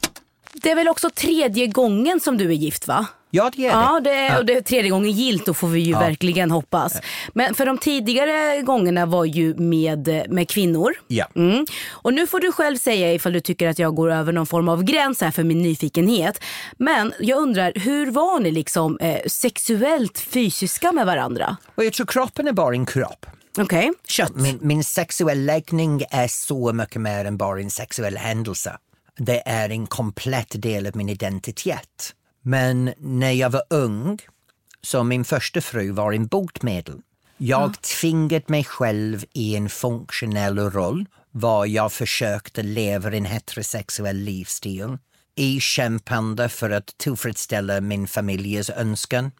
Det 0.52 0.70
är 0.70 0.74
väl 0.74 0.88
också 0.88 1.10
tredje 1.10 1.66
gången 1.66 2.20
som 2.20 2.36
du 2.38 2.44
är 2.44 2.52
gift 2.54 2.86
va? 2.88 3.06
Ja, 3.30 3.50
det 3.56 3.66
är 3.66 3.70
det. 3.70 3.76
Ja, 3.76 4.00
det 4.00 4.10
är, 4.10 4.38
och 4.38 4.46
det 4.46 4.56
är 4.56 4.60
tredje 4.60 4.90
gången 4.90 5.10
gilt, 5.10 5.46
då 5.46 5.54
får 5.54 5.68
vi 5.68 5.80
ju 5.80 5.92
verkligen 5.92 6.50
hoppas. 6.50 7.00
Men 7.32 7.54
för 7.54 7.66
de 7.66 7.78
tidigare 7.78 8.62
gångerna 8.62 9.06
var 9.06 9.24
ju 9.24 9.54
med, 9.54 10.26
med 10.28 10.48
kvinnor. 10.48 10.92
Ja. 11.06 11.26
Mm. 11.36 11.66
Och 11.90 12.14
nu 12.14 12.26
får 12.26 12.40
du 12.40 12.52
själv 12.52 12.76
säga 12.76 13.12
ifall 13.12 13.32
du 13.32 13.40
tycker 13.40 13.68
att 13.68 13.78
jag 13.78 13.94
går 13.94 14.12
över 14.12 14.32
någon 14.32 14.46
form 14.46 14.68
av 14.68 14.82
gräns 14.82 15.20
här 15.20 15.30
för 15.30 15.44
min 15.44 15.62
nyfikenhet. 15.62 16.40
Men 16.76 17.12
jag 17.20 17.38
undrar, 17.38 17.72
hur 17.74 18.10
var 18.10 18.40
ni 18.40 18.50
liksom 18.50 18.98
eh, 18.98 19.20
sexuellt 19.26 20.18
fysiska 20.18 20.92
med 20.92 21.06
varandra? 21.06 21.56
Och 21.74 21.84
jag 21.84 21.92
tror 21.92 22.06
kroppen 22.06 22.48
är 22.48 22.52
bara 22.52 22.74
en 22.74 22.86
kropp. 22.86 23.26
Okej, 23.58 23.92
kött. 24.08 24.36
Min, 24.36 24.58
min 24.62 24.84
sexuell 24.84 25.44
läggning 25.44 26.02
är 26.10 26.28
så 26.28 26.72
mycket 26.72 27.00
mer 27.00 27.24
än 27.24 27.36
bara 27.36 27.60
en 27.60 27.70
sexuell 27.70 28.16
händelse. 28.16 28.76
Det 29.16 29.42
är 29.46 29.70
en 29.70 29.86
komplett 29.86 30.62
del 30.62 30.86
av 30.86 30.96
min 30.96 31.08
identitet. 31.08 32.14
Men 32.42 32.94
när 32.98 33.32
jag 33.32 33.50
var 33.50 33.62
ung, 33.70 34.18
så 34.82 35.04
min 35.04 35.24
första 35.24 35.60
fru 35.60 35.90
var 35.90 36.12
en 36.12 36.26
botemedel. 36.26 37.00
Jag 37.36 37.82
tvingade 37.82 38.44
mig 38.46 38.64
själv 38.64 39.24
i 39.32 39.56
en 39.56 39.68
funktionell 39.68 40.58
roll 40.58 41.06
var 41.30 41.66
jag 41.66 41.92
försökte 41.92 42.62
leva 42.62 43.12
en 43.12 43.24
heterosexuell 43.24 44.16
livsstil 44.16 44.98
i 45.34 45.60
kämpande 45.60 46.48
för 46.48 46.70
att 46.70 46.98
tillfredsställa 46.98 47.80
min 47.80 48.08
familjes 48.08 48.70
önskan 48.70 49.30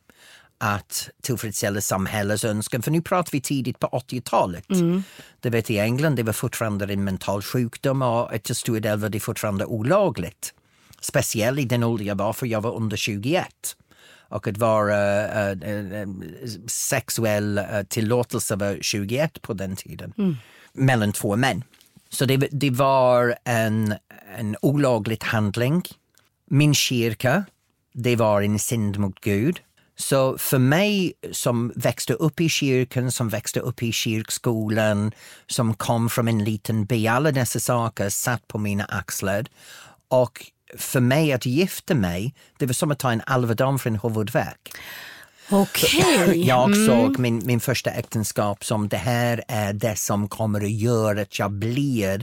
att 0.58 1.08
tillfredsställa 1.22 1.80
samhällets 1.80 2.44
önskan. 2.44 2.82
För 2.82 2.90
nu 2.90 3.02
pratar 3.02 3.32
vi 3.32 3.40
tidigt 3.40 3.78
på 3.78 3.86
80-talet. 3.86 4.64
Det 5.40 5.50
vet 5.50 5.70
i 5.70 5.78
England 5.78 6.16
det 6.16 6.22
var 6.22 6.32
fortfarande 6.32 6.92
en 6.92 7.04
mental 7.04 7.42
sjukdom 7.42 8.02
och 8.02 8.42
till 8.42 8.54
stor 8.54 8.80
del 8.80 8.98
var 8.98 9.08
det 9.08 9.20
fortfarande 9.20 9.64
olagligt. 9.64 10.54
Speciellt 11.00 11.60
i 11.60 11.64
den 11.64 11.82
ålder 11.82 12.04
jag 12.04 12.18
var, 12.18 12.32
för 12.32 12.46
jag 12.46 12.60
var 12.60 12.74
under 12.74 12.96
21. 12.96 13.46
Och 14.30 14.46
att 14.46 14.58
vara 14.58 15.24
eh, 15.24 15.50
eh, 15.50 16.08
sexuell 16.66 17.58
uh, 17.58 17.82
tillåtelse 17.88 18.56
var 18.56 18.78
21 18.80 19.42
på 19.42 19.52
den 19.52 19.76
tiden. 19.76 20.12
Mellan 20.72 21.12
två 21.12 21.36
män. 21.36 21.64
Så 22.10 22.24
det, 22.24 22.36
det 22.36 22.70
var 22.70 23.34
en, 23.44 23.94
en 24.38 24.56
olaglig 24.62 25.24
handling. 25.24 25.82
Min 26.50 26.74
kyrka, 26.74 27.44
det 27.92 28.16
var 28.16 28.42
en 28.42 28.58
synd 28.58 28.98
mot 28.98 29.20
Gud. 29.20 29.60
Så 29.96 30.38
för 30.38 30.58
mig 30.58 31.12
som 31.32 31.72
växte 31.76 32.12
upp 32.12 32.40
i 32.40 32.48
kyrkan, 32.48 33.12
som 33.12 33.28
växte 33.28 33.60
upp 33.60 33.82
i 33.82 33.92
kyrkskolan, 33.92 35.12
som 35.46 35.74
kom 35.74 36.10
från 36.10 36.28
en 36.28 36.44
liten 36.44 36.84
by, 36.84 37.06
alla 37.06 37.32
dessa 37.32 37.60
saker 37.60 38.08
satt 38.08 38.48
på 38.48 38.58
mina 38.58 38.84
axlar. 38.84 39.46
Och 40.08 40.46
för 40.76 41.00
mig 41.00 41.32
att 41.32 41.46
gifta 41.46 41.94
mig, 41.94 42.34
det 42.56 42.66
var 42.66 42.72
som 42.72 42.90
att 42.90 42.98
ta 42.98 43.12
en 43.12 43.22
Alvedon 43.26 43.78
för 43.78 43.90
en 43.90 43.98
huvudvärk. 44.02 44.72
Okej. 45.50 46.46
Jag 46.46 46.76
såg 46.76 47.18
min, 47.18 47.46
min 47.46 47.60
första 47.60 47.90
äktenskap 47.90 48.64
som 48.64 48.88
det 48.88 48.96
här 48.96 49.44
är 49.48 49.72
det 49.72 49.98
som 49.98 50.28
kommer 50.28 50.60
att 50.64 50.70
göra 50.70 51.20
att 51.20 51.38
jag 51.38 51.52
blir 51.52 52.18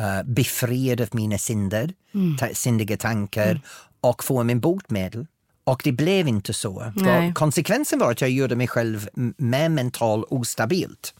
uh, 0.00 0.22
befriad 0.24 1.00
av 1.00 1.08
mina 1.12 1.38
synder, 1.38 1.92
ta, 2.38 2.48
syndiga 2.52 2.96
tankar 2.96 3.60
och 4.00 4.24
får 4.24 4.44
min 4.44 4.60
botemedel. 4.60 5.26
Och 5.64 5.80
det 5.84 5.92
blev 5.92 6.28
inte 6.28 6.52
så. 6.54 6.92
Konsekvensen 7.34 7.98
var 7.98 8.10
att 8.10 8.20
jag 8.20 8.30
gjorde 8.30 8.56
mig 8.56 8.68
själv 8.68 9.08
mer 9.36 9.68
mentalt 9.68 10.26
ostabilt. 10.30 11.14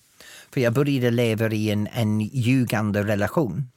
För 0.53 0.61
jag 0.61 0.73
började 0.73 1.11
leva 1.11 1.49
i 1.49 1.71
en, 1.71 1.89
en 1.93 2.21
ljugande 2.21 3.03
relation. 3.05 3.69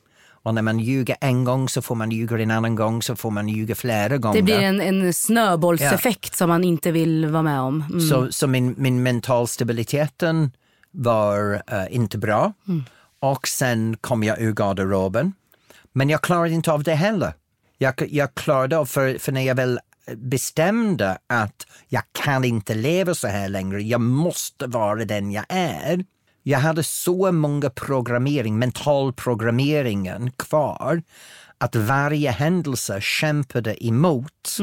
Och 0.49 0.55
när 0.55 0.61
man 0.61 0.79
ljuger 0.79 1.17
en 1.21 1.43
gång 1.43 1.69
så 1.69 1.81
får 1.81 1.95
man 1.95 2.11
ljuga 2.11 2.39
en 2.39 2.51
annan 2.51 2.75
gång 2.75 3.01
så 3.01 3.15
får 3.15 3.31
man 3.31 3.49
ljuga 3.49 3.75
flera 3.75 4.17
gånger. 4.17 4.35
Det 4.35 4.43
blir 4.43 4.59
en, 4.59 4.81
en 4.81 5.13
snöbollseffekt 5.13 6.35
som 6.35 6.49
man 6.49 6.63
inte 6.63 6.91
vill 6.91 7.25
vara 7.25 7.43
med 7.43 7.59
om. 7.59 7.83
Mm. 7.89 8.01
Så, 8.01 8.31
så 8.31 8.47
min, 8.47 8.75
min 8.77 9.03
mental 9.03 9.47
stabiliteten 9.47 10.51
var 10.91 11.61
eh, 11.67 11.95
inte 11.95 12.17
bra. 12.17 12.53
Och 13.19 13.47
sen 13.47 13.97
kom 14.01 14.23
jag 14.23 14.41
ur 14.41 14.53
garderoben. 14.53 15.33
Men 15.93 16.09
jag 16.09 16.21
klarade 16.21 16.53
inte 16.53 16.71
av 16.71 16.83
det 16.83 16.95
heller. 16.95 17.33
Jag, 17.77 17.93
jag 18.09 18.35
klarade 18.35 18.77
av, 18.77 18.85
för, 18.85 19.17
för 19.17 19.31
när 19.31 19.41
jag 19.41 19.55
väl 19.55 19.79
bestämde 20.15 21.17
att 21.27 21.67
jag 21.87 22.03
kan 22.11 22.43
inte 22.43 22.73
leva 22.73 23.15
så 23.15 23.27
här 23.27 23.49
längre, 23.49 23.81
jag 23.81 24.01
måste 24.01 24.67
vara 24.67 25.05
den 25.05 25.31
jag 25.31 25.45
är. 25.49 26.05
Jag 26.43 26.59
hade 26.59 26.83
så 26.83 27.31
många 27.31 27.69
programmering, 27.69 28.59
mental 28.59 29.13
programmeringen 29.13 30.31
kvar 30.31 31.01
att 31.57 31.75
varje 31.75 32.31
händelse 32.31 33.01
kämpade 33.01 33.85
emot 33.85 34.57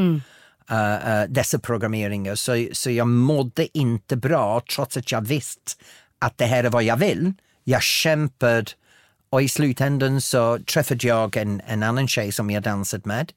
eh, 0.70 1.20
eh, 1.20 1.28
dessa 1.28 1.58
programmeringar. 1.58 2.34
Så, 2.34 2.66
så 2.72 2.90
jag 2.90 3.08
mådde 3.08 3.78
inte 3.78 4.16
bra 4.16 4.62
trots 4.74 4.96
att 4.96 5.12
jag 5.12 5.20
visste 5.26 5.72
att 6.18 6.38
det 6.38 6.44
här 6.46 6.64
är 6.64 6.70
vad 6.70 6.82
jag 6.82 6.96
vill. 6.96 7.32
Jag 7.64 7.82
kämpade 7.82 8.64
och 9.30 9.42
i 9.42 9.48
slutändan 9.48 10.20
så 10.20 10.58
träffade 10.58 11.06
jag 11.06 11.36
en, 11.36 11.62
en 11.66 11.82
annan 11.82 12.08
tjej 12.08 12.32
som 12.32 12.50
jag 12.50 12.62
dansat 12.62 13.04
med. 13.04 13.32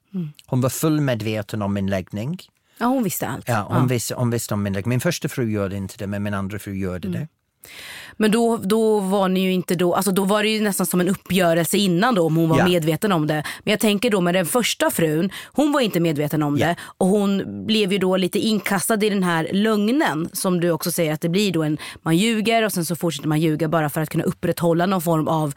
Hon 0.45 0.61
var 0.61 0.69
full 0.69 1.01
medveten 1.01 1.61
om 1.61 1.73
min 1.73 1.87
läggning. 1.87 2.39
Ja, 2.77 2.85
hon 2.85 3.03
visste 3.03 3.27
allt. 3.27 3.47
Ja, 3.47 3.67
hon, 3.69 3.87
Visste, 3.87 4.15
hon 4.15 4.29
visste 4.29 4.53
om 4.53 4.63
min 4.63 4.73
läggning. 4.73 4.89
Min 4.89 4.99
första 4.99 5.29
fru 5.29 5.51
gjorde 5.51 5.75
inte 5.75 5.97
det, 5.97 6.07
men 6.07 6.23
min 6.23 6.33
andra 6.33 6.59
fru 6.59 6.73
gjorde 6.73 7.07
det. 7.07 7.27
Men 8.21 8.31
då, 8.31 8.57
då 8.57 8.99
var 8.99 9.29
ni 9.29 9.39
ju 9.39 9.51
inte 9.53 9.75
då, 9.75 9.95
alltså 9.95 10.11
då 10.11 10.23
var 10.23 10.43
det 10.43 10.49
ju 10.49 10.61
nästan 10.61 10.85
som 10.85 11.01
en 11.01 11.09
uppgörelse 11.09 11.77
innan 11.77 12.15
då 12.15 12.25
om 12.25 12.35
hon 12.35 12.49
var 12.49 12.57
Ja. 12.57 12.67
medveten 12.67 13.11
om 13.11 13.27
det. 13.27 13.43
Men 13.63 13.71
jag 13.71 13.79
tänker 13.79 14.09
då 14.09 14.21
med 14.21 14.33
den 14.35 14.45
första 14.45 14.91
frun, 14.91 15.29
hon 15.53 15.71
var 15.71 15.81
inte 15.81 15.99
medveten 15.99 16.43
om 16.43 16.57
Ja. 16.57 16.67
det 16.67 16.75
och 16.97 17.07
hon 17.07 17.43
blev 17.65 17.91
ju 17.93 17.97
då 17.97 18.17
lite 18.17 18.39
inkastad 18.39 19.05
i 19.05 19.09
den 19.09 19.23
här 19.23 19.49
lögnen 19.53 20.29
som 20.33 20.59
du 20.59 20.71
också 20.71 20.91
säger 20.91 21.13
att 21.13 21.21
det 21.21 21.29
blir 21.29 21.51
då 21.51 21.63
en, 21.63 21.77
man 22.01 22.17
ljuger 22.17 22.63
och 22.63 22.73
sen 22.73 22.85
så 22.85 22.95
fortsätter 22.95 23.27
man 23.29 23.39
ljuga 23.39 23.67
bara 23.67 23.89
för 23.89 24.01
att 24.01 24.09
kunna 24.09 24.23
upprätthålla 24.23 24.85
någon 24.85 25.01
form 25.01 25.27
av 25.27 25.53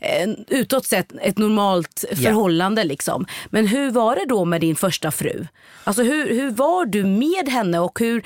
eh, 0.00 0.30
utåt 0.48 0.86
sett 0.86 1.12
ett 1.22 1.38
normalt 1.38 2.04
förhållande 2.16 2.84
liksom. 2.84 3.26
Men 3.50 3.66
hur 3.66 3.90
var 3.90 4.16
det 4.16 4.24
då 4.28 4.44
med 4.44 4.60
din 4.60 4.76
första 4.76 5.10
fru? 5.10 5.46
Alltså 5.84 6.02
hur, 6.02 6.28
hur 6.34 6.50
var 6.50 6.86
du 6.86 7.04
med 7.04 7.48
henne 7.48 7.78
och 7.78 7.98
hur 8.00 8.22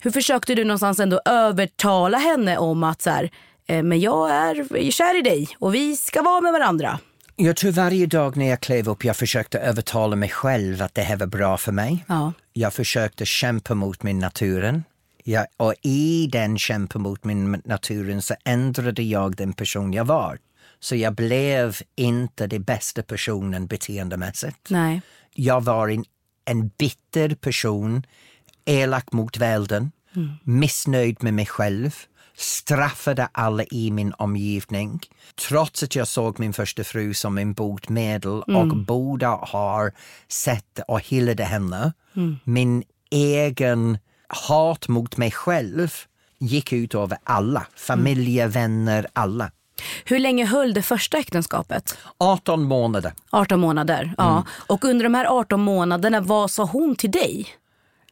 hur 0.00 0.10
försökte 0.10 0.54
du 0.54 0.64
någonstans 0.64 1.00
ändå 1.00 1.20
övertala 1.24 2.18
henne 2.18 2.58
om 2.58 2.84
att 2.84 3.02
så 3.02 3.10
här, 3.10 3.30
eh, 3.66 3.82
men 3.82 4.00
jag 4.00 4.30
är 4.30 4.90
kär 4.90 5.18
i 5.18 5.22
dig 5.22 5.48
och 5.58 5.74
vi 5.74 5.96
ska 5.96 6.22
vara 6.22 6.40
med 6.40 6.52
varandra? 6.52 6.98
Jag 7.36 7.56
tror 7.56 7.72
varje 7.72 8.06
dag 8.06 8.36
när 8.36 8.48
jag 8.48 8.60
klev 8.60 8.88
upp 8.88 9.04
jag 9.04 9.16
försökte 9.16 9.58
övertala 9.58 10.16
mig 10.16 10.28
själv 10.28 10.82
att 10.82 10.94
det 10.94 11.02
här 11.02 11.16
var 11.16 11.26
bra 11.26 11.56
för 11.56 11.72
mig. 11.72 12.04
Ja. 12.08 12.32
Jag 12.52 12.74
försökte 12.74 13.26
kämpa 13.26 13.74
mot 13.74 14.02
min 14.02 14.18
naturen. 14.18 14.84
Jag, 15.24 15.46
och 15.56 15.74
i 15.82 16.28
den 16.32 16.58
kämpa 16.58 16.98
mot 16.98 17.24
min 17.24 17.62
naturen 17.64 18.22
så 18.22 18.34
ändrade 18.44 19.02
jag 19.02 19.36
den 19.36 19.52
person 19.52 19.92
jag 19.92 20.04
var. 20.04 20.38
Så 20.80 20.96
jag 20.96 21.14
blev 21.14 21.76
inte 21.96 22.46
den 22.46 22.62
bästa 22.62 23.02
personen 23.02 23.66
beteendemässigt. 23.66 24.70
Nej. 24.70 25.00
Jag 25.34 25.64
var 25.64 25.88
en, 25.88 26.04
en 26.44 26.68
bitter 26.78 27.34
person, 27.34 28.02
elak 28.68 29.12
mot 29.12 29.36
världen, 29.36 29.92
missnöjd 30.42 31.22
med 31.22 31.34
mig 31.34 31.46
själv, 31.46 31.96
straffade 32.36 33.28
alla 33.32 33.64
i 33.64 33.90
min 33.90 34.12
omgivning. 34.18 35.00
Trots 35.48 35.82
att 35.82 35.96
jag 35.96 36.08
såg 36.08 36.40
min 36.40 36.52
första 36.52 36.84
fru 36.84 37.14
som 37.14 37.38
en 37.38 37.52
botemedel 37.52 38.42
och 38.42 38.76
båda 38.76 39.28
har 39.28 39.92
sett 40.28 40.80
och 40.88 41.00
hyllade 41.00 41.44
henne. 41.44 41.92
Min 42.44 42.82
egen 43.10 43.98
hat 44.28 44.88
mot 44.88 45.16
mig 45.16 45.30
själv 45.30 45.94
gick 46.38 46.72
ut 46.72 46.94
över 46.94 47.18
alla, 47.24 47.66
familje, 47.76 48.46
vänner, 48.46 49.06
alla. 49.12 49.50
Hur 50.04 50.18
länge 50.18 50.44
höll 50.46 50.74
det 50.74 50.82
första 50.82 51.18
äktenskapet? 51.18 51.98
18 52.18 52.62
månader. 52.62 53.12
18 53.30 53.60
månader. 53.60 54.14
Ja. 54.18 54.44
Och 54.66 54.84
under 54.84 55.04
de 55.04 55.14
här 55.14 55.24
18 55.24 55.60
månaderna, 55.60 56.20
vad 56.20 56.50
sa 56.50 56.64
hon 56.64 56.96
till 56.96 57.10
dig? 57.10 57.46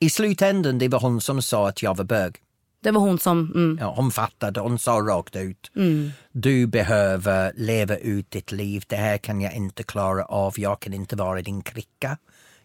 I 0.00 0.11
slutändan 0.11 0.78
det 0.78 0.88
var 0.88 1.00
hon 1.00 1.20
som 1.20 1.42
sa 1.42 1.68
att 1.68 1.82
jag 1.82 1.96
var 1.96 2.04
bög. 2.04 2.37
Det 2.80 2.90
var 2.90 3.00
hon 3.00 3.18
som... 3.18 3.52
Mm. 3.54 3.78
Ja, 3.80 3.94
hon 3.96 4.11
fattade, 4.11 4.61
hon 4.61 4.78
sa 4.78 4.92
rakt 4.92 5.37
ut. 5.37 5.70
Du 6.32 6.66
behöver 6.66 7.52
leva 7.56 7.96
ut 7.96 8.30
ditt 8.30 8.52
liv, 8.52 8.85
det 8.88 8.96
här 8.96 9.18
kan 9.18 9.40
jag 9.40 9.54
inte 9.54 9.82
klara 9.82 10.24
av, 10.24 10.54
jag 10.56 10.80
kan 10.80 10.92
inte 10.94 11.16
vara 11.16 11.42
din 11.42 11.62
kricka. 11.62 12.18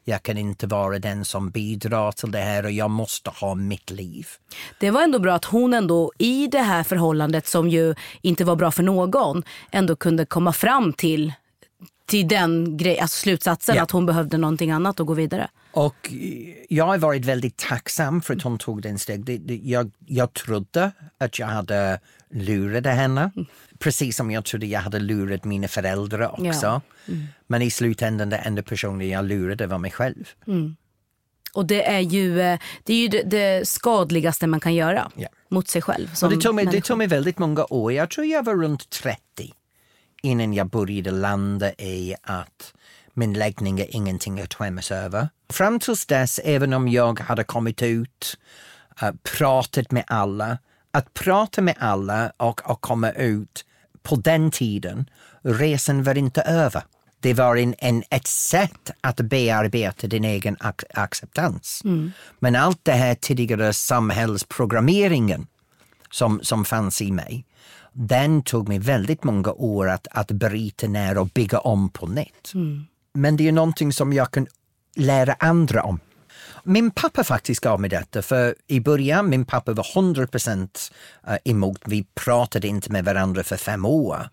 Jag 0.04 0.24
kan 0.24 0.38
inte 0.38 0.67
vara 0.67 1.00
den 1.00 1.26
som 1.26 1.50
bidrar 1.50 2.12
till 2.12 2.32
det 2.32 2.39
här 2.39 2.65
och 2.65 2.72
jag 2.72 2.89
måste 2.89 3.30
ha 3.30 3.56
mitt 3.56 3.91
liv. 3.91 4.28
Det 4.80 4.91
var 4.91 5.02
ändå 5.02 5.20
bra 5.20 5.34
att 5.34 5.46
hon 5.46 5.74
ändå 5.74 6.12
i 6.17 6.48
det 6.48 6.60
här 6.60 6.84
förhållandet 6.84 7.48
som 7.48 7.70
ju 7.70 7.96
inte 8.22 8.44
var 8.44 8.56
bra 8.56 8.72
för 8.72 8.84
någon 8.84 9.44
ändå 9.72 9.96
kunde 9.96 10.26
komma 10.26 10.54
fram 10.54 10.94
till, 10.94 11.34
till 12.06 12.28
den 12.28 12.78
grej, 12.78 13.00
alltså 13.00 13.17
slutsatsen 13.17 13.76
Ja. 13.76 13.84
att 13.84 13.91
hon 13.91 14.06
behövde 14.06 14.38
någonting 14.38 14.72
annat 14.72 15.00
och 15.00 15.08
gå 15.08 15.13
vidare. 15.13 15.50
Och 15.72 16.13
jag 16.70 16.86
har 16.86 16.98
varit 16.98 17.26
väldigt 17.26 17.58
tacksam 17.58 18.22
för 18.22 18.36
att 18.36 18.41
hon 18.41 18.58
tog 18.58 18.82
den 18.82 19.00
steg. 19.00 19.26
Det, 19.26 19.38
det, 19.38 19.56
jag, 19.63 19.91
jag 20.06 20.34
trodde 20.34 20.91
att 21.17 21.39
jag 21.39 21.48
hade 21.48 22.00
lurat 22.34 22.86
henne. 22.86 23.32
Precis 23.80 24.15
som 24.17 24.32
jag 24.32 24.46
trodde 24.46 24.65
jag 24.65 24.80
hade 24.80 25.00
lurat 25.00 25.44
mina 25.46 25.67
föräldrar 25.67 26.32
också. 26.32 26.65
Ja. 26.65 26.82
Men 27.48 27.62
i 27.62 27.72
slutändan 27.72 28.30
den 28.30 28.39
enda 28.44 28.62
personen 28.63 29.10
jag 29.10 29.26
lurade 29.26 29.67
var 29.67 29.78
mig 29.78 29.91
själv. 29.91 30.30
Och 31.54 31.65
det 31.65 31.84
är 31.89 32.00
ju 32.00 32.41
eh, 32.41 32.60
det, 32.84 32.94
är 32.94 32.98
ju 32.98 33.08
det, 33.08 33.24
det 33.24 33.67
skadligaste 33.67 34.48
man 34.48 34.60
kan 34.60 34.76
göra 34.76 35.12
Ja. 35.15 35.28
mot 35.50 35.67
sig 35.67 35.82
själv. 35.82 36.08
Det, 36.30 36.38
tog 36.38 36.56
mig, 36.56 36.65
det 36.65 36.82
tog 36.82 36.98
mig 36.98 37.08
väldigt 37.08 37.39
många 37.39 37.65
år. 37.70 37.94
Jag 37.94 38.10
tror 38.10 38.26
jag 38.28 38.46
var 38.46 38.56
runt 38.56 38.89
30 38.89 39.54
innan 40.22 40.54
jag 40.54 40.70
började 40.70 41.12
landa 41.12 41.72
i 41.74 42.16
att 42.24 42.74
min 43.14 43.34
läggning 43.34 43.80
är 43.80 43.96
ingenting 43.96 44.42
att 44.42 44.54
skämmas 44.54 44.92
över. 44.92 45.30
Fram 45.50 45.80
tills 45.80 46.06
dess, 46.06 46.40
även 46.44 46.74
om 46.74 46.88
jag 46.88 47.20
hade 47.20 47.44
kommit 47.44 47.82
ut, 47.82 48.38
uh, 49.04 49.12
pratat 49.38 49.92
med 49.92 50.04
alla, 50.08 50.58
att 50.92 51.14
prata 51.14 51.62
med 51.62 51.76
alla 51.80 52.32
och, 52.38 52.70
och 52.70 52.82
komma 52.82 53.12
ut 53.12 53.66
på 54.04 54.16
den 54.16 54.52
tiden, 54.52 55.10
resan 55.42 56.04
var 56.04 56.18
inte 56.18 56.42
över. 56.42 56.84
Det 57.20 57.34
var 57.34 57.56
en, 57.56 57.76
en, 57.78 58.04
ett 58.10 58.28
sätt 58.28 58.92
att 59.02 59.16
bearbeta 59.16 60.08
din 60.08 60.26
egen 60.26 60.58
ac- 60.58 60.86
acceptans. 60.94 61.82
Men 62.40 62.56
allt 62.56 62.80
det 62.84 62.92
här 62.92 63.16
tidigare 63.16 63.74
samhällsprogrammeringen 63.74 65.48
som, 66.12 66.40
som 66.44 66.66
fanns 66.66 67.02
i 67.02 67.12
mig, 67.12 67.46
den 67.93 68.43
tog 68.43 68.67
mig 68.67 68.80
väldigt 68.80 69.23
många 69.23 69.51
år 69.51 69.89
att, 69.89 70.08
att 70.12 70.32
bryta 70.32 70.88
ner 70.88 71.17
och 71.17 71.27
bygga 71.27 71.60
om 71.60 71.89
på 71.89 72.08
nytt. 72.08 72.51
Men 73.13 73.38
det 73.38 73.47
är 73.47 73.51
någonting 73.51 73.93
som 73.93 74.13
jag 74.13 74.32
kan 74.32 74.47
lära 74.95 75.34
andra 75.39 75.84
om. 75.84 75.99
Min 76.63 76.91
pappa 76.91 77.23
faktiskt 77.23 77.62
gav 77.62 77.82
mig 77.82 77.89
detta, 77.89 78.21
för 78.21 78.56
i 78.67 78.80
början 78.80 79.30
min 79.30 79.45
pappa 79.45 79.73
var 79.73 79.88
100 79.95 80.27
procent 80.27 80.91
eh, 81.27 81.38
emot. 81.45 81.82
Vi 81.86 82.06
pratade 82.13 82.67
inte 82.67 82.91
med 82.91 83.06
varandra 83.06 83.43
för 83.43 83.58
fem 83.58 83.86
år. 83.86 84.30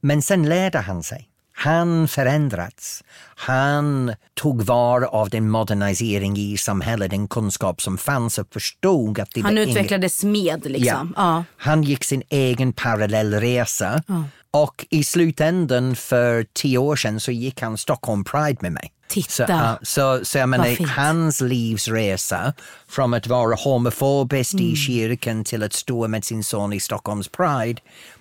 Men 0.00 0.22
sen 0.22 0.48
lärde 0.48 0.78
han 0.78 1.02
sig. 1.02 1.27
Han 1.60 2.08
förändrats. 2.08 3.04
Han 3.36 4.14
tog 4.34 4.62
var 4.62 5.02
av 5.02 5.30
den 5.30 5.50
modernisering 5.50 6.36
i 6.36 6.56
samhället, 6.58 7.10
den 7.10 7.28
kunskap 7.28 7.82
som 7.82 7.98
fanns 7.98 8.38
och 8.38 8.52
förstod 8.52 9.18
att 9.20 9.30
det 9.34 9.40
Han 9.40 9.54
var 9.54 9.62
utvecklades 9.62 10.24
med 10.24 10.70
liksom. 10.70 11.14
Ja. 11.16 11.44
han 11.56 11.82
gick 11.82 12.04
sin 12.04 12.22
egen 12.28 12.72
parallellresa 12.72 14.02
och 14.50 14.86
i 14.90 15.04
slutändan 15.04 15.96
för 15.96 16.46
tio 16.52 16.78
år 16.78 16.96
sedan 16.96 17.20
så 17.20 17.32
gick 17.32 17.62
han 17.62 17.78
Stockholm 17.78 18.24
Pride 18.24 18.58
med 18.60 18.72
mig. 18.72 18.92
Titta. 19.08 19.28
Så, 19.28 19.52
ja, 19.52 19.78
så, 19.82 20.24
så 20.24 20.38
jag 20.38 20.48
menar, 20.48 20.86
hans 20.86 21.40
livsresa 21.40 22.54
från 22.88 23.14
att 23.14 23.26
vara 23.26 23.54
homofobisk 23.54 24.54
Mm. 24.54 24.66
i 24.66 24.76
kyrkan 24.76 25.44
till 25.44 25.62
att 25.62 25.72
stå 25.72 26.08
med 26.08 26.24
sin 26.24 26.44
son 26.44 26.72
i 26.72 26.80
Stockholms 26.80 27.28
Pride. 27.28 27.80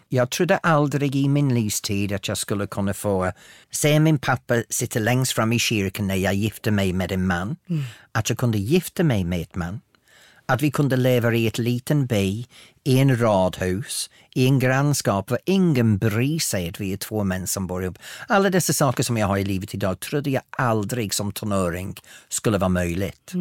Jag 0.10 0.30
trodde 0.30 0.58
aldrig 0.58 1.16
i 1.16 1.28
min 1.28 1.54
livstid 1.54 2.14
att 2.14 2.28
jag 2.28 2.38
skulle 2.38 2.68
kunna 2.68 2.94
få 2.94 3.32
se 3.72 4.00
min 4.00 4.20
pappa 4.20 4.64
sitta 4.70 5.00
längst 5.00 5.32
fram 5.32 5.54
i 5.54 5.60
kyrkan 5.60 6.08
när 6.08 6.16
jag 6.16 6.34
gifte 6.34 6.72
mig 6.72 6.94
med 6.94 7.12
en 7.12 7.28
man. 7.28 7.56
Mm. 7.70 7.84
Att 8.12 8.30
jag 8.30 8.38
kunde 8.38 8.58
gifta 8.58 9.04
mig 9.04 9.24
med 9.24 9.40
en 9.40 9.60
man 9.60 9.82
Att 10.46 10.62
vi 10.62 10.72
kunde 10.72 10.96
leva 10.96 11.34
i 11.34 11.48
ett 11.48 11.58
liten 11.58 12.06
by, 12.06 12.46
i 12.84 13.00
en 13.00 13.20
radhus, 13.20 14.10
i 14.36 14.46
en 14.46 14.60
grannskap 14.60 15.28
där 15.28 15.40
ingen 15.46 15.98
bryr 15.98 16.40
sig 16.40 16.70
att 16.70 16.80
vi 16.80 16.94
är 16.94 16.98
två 16.98 17.24
män 17.24 17.48
som 17.48 17.68
bor 17.68 17.84
ihop. 17.84 17.98
Alla 18.28 18.50
dessa 18.50 18.74
saker 18.74 19.04
som 19.04 19.18
jag 19.18 19.28
har 19.28 19.38
i 19.38 19.46
livet 19.46 19.74
idag 19.74 20.00
trodde 20.00 20.30
jag 20.30 20.44
aldrig 20.50 21.14
som 21.14 21.32
tonåring 21.32 21.96
skulle 22.30 22.58
vara 22.58 22.70
möjligt. 22.70 23.34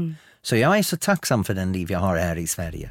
Så 0.43 0.57
jag 0.57 0.79
är 0.79 0.83
så 0.83 0.97
tacksam 0.97 1.45
för 1.45 1.55
den 1.55 1.73
liv 1.73 1.93
jag 1.93 1.99
har 1.99 2.17
här 2.17 2.37
i 2.37 2.47
Sverige. 2.47 2.91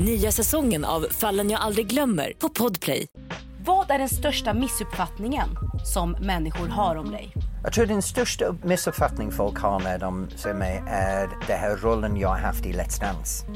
Nya 0.00 0.32
säsongen 0.32 0.84
av 0.84 1.06
Fallen 1.10 1.50
jag 1.50 1.60
aldrig 1.60 1.86
glömmer 1.86 2.32
på 2.38 2.48
Podplay. 2.48 3.06
Vad 3.64 3.90
är 3.90 3.98
den 3.98 4.08
största 4.08 4.54
missuppfattningen 4.54 5.48
som 5.84 6.10
människor 6.10 6.68
har 6.68 6.96
om 6.96 7.10
dig? 7.10 7.32
Jag 7.62 7.72
tror 7.72 7.86
den 7.86 8.02
största 8.02 8.56
missuppfattning 8.62 9.32
folk 9.32 9.58
har 9.58 9.80
när 9.80 9.98
de 9.98 10.30
ser 10.36 10.54
mig 10.54 10.82
är 10.86 11.28
den 11.46 11.58
här 11.58 11.76
rollen 11.76 12.16
jag 12.16 12.28
har 12.28 12.38
haft 12.38 12.66
i 12.66 12.72
Let's 12.72 13.00
Dance. 13.00 13.46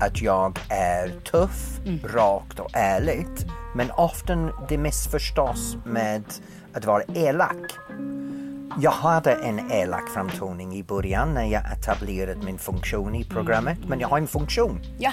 Att 0.00 0.22
jag 0.22 0.58
är 0.68 1.08
tuff, 1.20 1.80
rakt 2.04 2.60
och 2.60 2.70
ärligt. 2.72 3.46
Men 3.76 3.90
ofta 3.90 4.34
det 4.68 4.78
missförstås 4.78 5.76
med 5.84 6.24
att 6.74 6.84
vara 6.84 7.02
elak. 7.14 7.72
Jag 8.80 8.90
hade 8.90 9.32
en 9.32 9.72
elak 9.72 10.08
framtoning 10.14 10.76
i 10.76 10.82
början 10.82 11.34
när 11.34 11.44
jag 11.44 11.62
etablerade 11.72 12.44
min 12.44 12.58
funktion 12.58 13.14
i 13.14 13.24
programmet. 13.24 13.78
Men 13.86 14.00
jag 14.00 14.08
har 14.08 14.18
en 14.18 14.26
funktion. 14.26 14.80
Ja. 14.98 15.12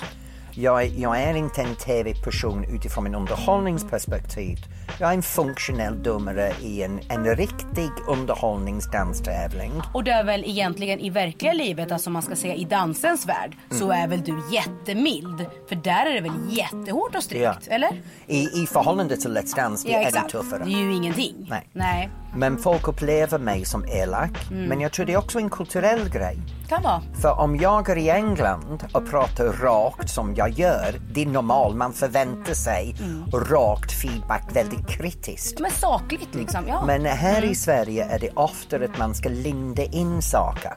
Jag, 0.53 0.83
är- 0.83 0.91
jag 1.01 1.21
är 1.21 1.33
inte 1.35 1.61
en 1.61 1.75
tv-person 1.75 2.63
utifrån 2.63 3.05
en 3.05 3.15
underhållningsperspektiv. 3.15 4.57
Jag 4.99 5.09
är 5.09 5.13
en 5.13 5.23
funktionell 5.23 6.03
domare 6.03 6.51
i 6.61 6.83
en, 6.83 6.99
en 7.09 7.35
riktig 7.35 7.89
underhållningsdanstävling. 8.07 9.71
Och 9.93 10.03
det 10.03 10.11
är 10.11 10.23
väl 10.23 10.43
egentligen 10.45 10.99
i 10.99 11.09
verkliga 11.09 11.53
livet, 11.53 11.91
alltså 11.91 12.09
man 12.09 12.21
ska 12.21 12.35
säga 12.35 12.55
i 12.55 12.63
dansens 12.63 13.25
värld, 13.25 13.55
så 13.69 13.91
är 13.91 14.07
väl 14.07 14.21
du 14.21 14.41
jättemild. 14.51 15.45
För 15.69 15.75
där 15.75 16.05
är 16.05 16.13
det 16.13 16.21
väl 16.21 16.31
jättehårt 16.49 17.15
och 17.15 17.23
strikt, 17.23 17.43
Ja. 17.43 17.53
eller? 17.69 17.89
I, 18.27 18.63
I 18.63 18.67
förhållande 18.67 19.17
till 19.17 19.37
Let's 19.37 19.55
Dance 19.55 19.87
det 19.87 19.93
är 19.95 20.11
det 20.11 20.29
tuffare. 20.29 20.63
Det 20.65 20.73
är 20.73 20.77
ju 20.83 20.93
ingenting. 20.93 21.47
Nej. 21.49 21.67
Nej. 21.73 22.09
Men 22.35 22.57
folk 22.57 22.87
upplever 22.87 23.39
mig 23.39 23.65
som 23.65 23.85
elak. 23.85 24.51
Mm. 24.51 24.65
Men 24.65 24.81
jag 24.81 24.91
tror 24.91 25.05
det 25.05 25.13
är 25.13 25.17
också 25.17 25.39
en 25.39 25.49
kulturell 25.49 26.09
grej. 26.09 26.37
Kan 26.69 26.83
vara. 26.83 27.01
För 27.21 27.39
om 27.39 27.55
jag 27.57 27.89
är 27.89 27.97
i 27.97 28.09
England 28.09 28.83
och 28.93 29.09
pratar 29.09 29.45
rakt 29.45 30.09
som 30.09 30.35
jag 30.35 30.49
gör, 30.49 30.95
det 31.13 31.21
är 31.21 31.25
normalt. 31.25 31.75
Man 31.77 31.93
förväntar 31.93 32.53
sig 32.53 32.95
Mm. 32.99 33.31
rakt 33.31 33.91
feedback 34.01 34.49
väldigt 34.53 34.87
kritiskt. 34.87 35.59
Men 35.59 35.71
sakligt 35.71 36.35
liksom, 36.35 36.67
ja. 36.67 36.83
Men 36.85 37.05
här 37.05 37.37
Mm. 37.37 37.49
i 37.51 37.55
Sverige 37.55 38.05
är 38.05 38.19
det 38.19 38.29
ofta 38.33 38.75
att 38.75 38.97
man 38.97 39.15
ska 39.15 39.29
linda 39.29 39.83
in 39.83 40.21
saker. 40.21 40.71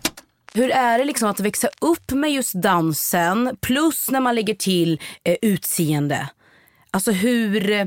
Hur 0.54 0.70
är 0.70 0.98
det 0.98 1.04
liksom 1.04 1.28
att 1.28 1.40
växa 1.40 1.68
upp 1.80 2.10
med 2.10 2.30
just 2.32 2.52
dansen 2.54 3.56
plus 3.60 4.10
när 4.10 4.20
man 4.20 4.34
lägger 4.34 4.54
till 4.54 5.00
eh, 5.24 5.36
utseende? 5.42 6.28
Alltså 6.94 7.10
hur, 7.12 7.70
eh, 7.70 7.86